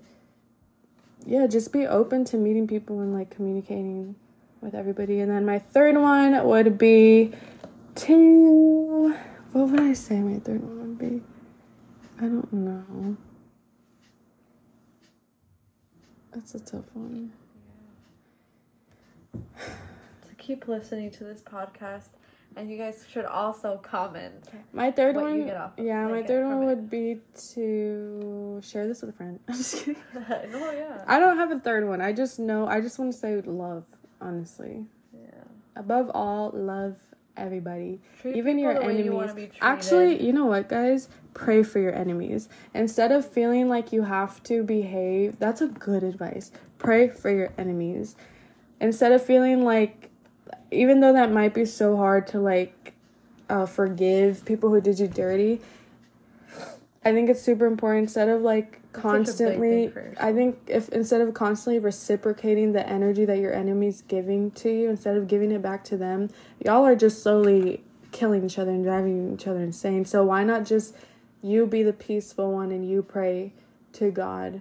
[1.24, 4.16] yeah just be open to meeting people and like communicating
[4.60, 5.20] with everybody.
[5.20, 7.32] And then my third one would be
[7.94, 9.14] to
[9.52, 11.22] what would i say my third one would be?
[12.18, 13.16] I don't know.
[16.32, 17.32] That's a tough one.
[20.28, 22.10] To keep listening to this podcast,
[22.56, 24.48] and you guys should also comment.
[24.72, 27.20] My third you one, get off of- yeah, my third one would be
[27.52, 29.38] to share this with a friend.
[29.48, 29.96] I'm just kidding.
[30.50, 31.04] no, yeah.
[31.06, 32.00] I don't have a third one.
[32.00, 32.66] I just know.
[32.66, 33.84] I just want to say love,
[34.20, 34.86] honestly.
[35.12, 35.28] yeah.
[35.76, 36.96] Above all, love
[37.36, 38.80] everybody, Treat even your you
[39.20, 39.32] enemies.
[39.34, 41.10] be Actually, you know what, guys?
[41.34, 45.38] Pray for your enemies instead of feeling like you have to behave.
[45.38, 46.50] That's a good advice.
[46.78, 48.16] Pray for your enemies
[48.80, 50.08] instead of feeling like,
[50.70, 52.94] even though that might be so hard to like
[53.48, 55.60] uh, forgive people who did you dirty.
[57.04, 59.70] I think it's super important instead of like such a big constantly.
[59.70, 60.26] thing for yourself.
[60.26, 64.90] I think if instead of constantly reciprocating the energy that your enemy's giving to you,
[64.90, 66.30] instead of giving it back to them,
[66.64, 70.04] y'all are just slowly killing each other and driving each other insane.
[70.04, 70.96] So why not just
[71.42, 73.52] you be the peaceful one and you pray
[73.94, 74.60] to God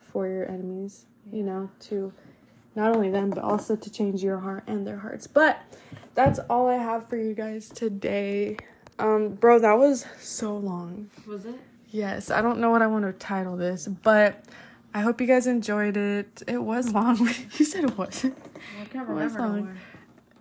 [0.00, 2.12] for your enemies, you know, to
[2.80, 5.26] not only them but also to change your heart and their hearts.
[5.26, 5.60] But
[6.14, 8.56] that's all I have for you guys today.
[8.98, 11.10] Um bro, that was so long.
[11.26, 11.56] Was it?
[11.90, 14.44] Yes, I don't know what I want to title this, but
[14.94, 16.42] I hope you guys enjoyed it.
[16.46, 17.18] It was long.
[17.58, 18.36] you said it wasn't.
[18.80, 19.76] I can't remember not- more.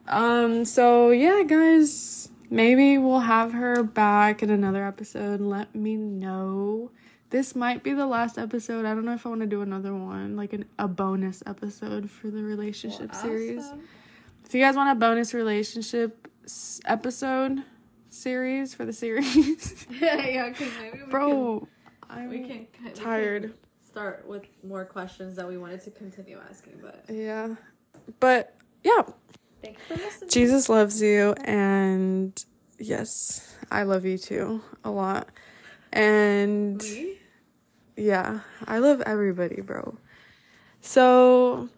[0.08, 5.40] Um, so yeah, guys, maybe we'll have her back in another episode.
[5.40, 6.90] Let me know.
[7.30, 8.86] This might be the last episode.
[8.86, 12.10] I don't know if I want to do another one, like an, a bonus episode
[12.10, 13.64] for the relationship series.
[14.46, 17.64] If you guys want a bonus relationship s- episode
[18.10, 19.86] series for the series.
[20.02, 21.68] yeah, yeah, because maybe we Bro,
[22.10, 22.48] can, I'm we can
[22.84, 23.54] we can tired.
[23.88, 27.56] start with more questions that we wanted to continue asking, but Yeah.
[28.20, 29.04] But yeah,
[29.62, 30.30] thanks for listening.
[30.32, 32.44] Jesus loves you and
[32.80, 35.30] yes, I love you too a lot.
[35.94, 37.19] And Me?
[38.00, 39.98] Yeah, I love everybody, bro.
[40.82, 41.70] So,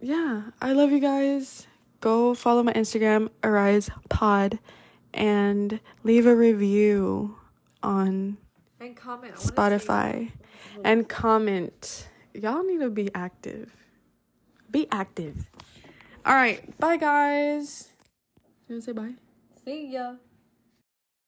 [0.00, 1.66] yeah, I love you guys.
[2.00, 4.58] Go follow my Instagram, Arise Pod,
[5.14, 7.36] and leave a review
[7.82, 8.38] on
[8.80, 9.34] And comment.
[9.36, 10.32] Wanna Spotify
[10.84, 12.08] and comment.
[12.34, 13.76] Y'all need to be active.
[14.70, 15.48] Be active.
[16.26, 17.88] All right, bye, guys.
[18.68, 19.14] You want to say bye?
[19.64, 20.14] See ya.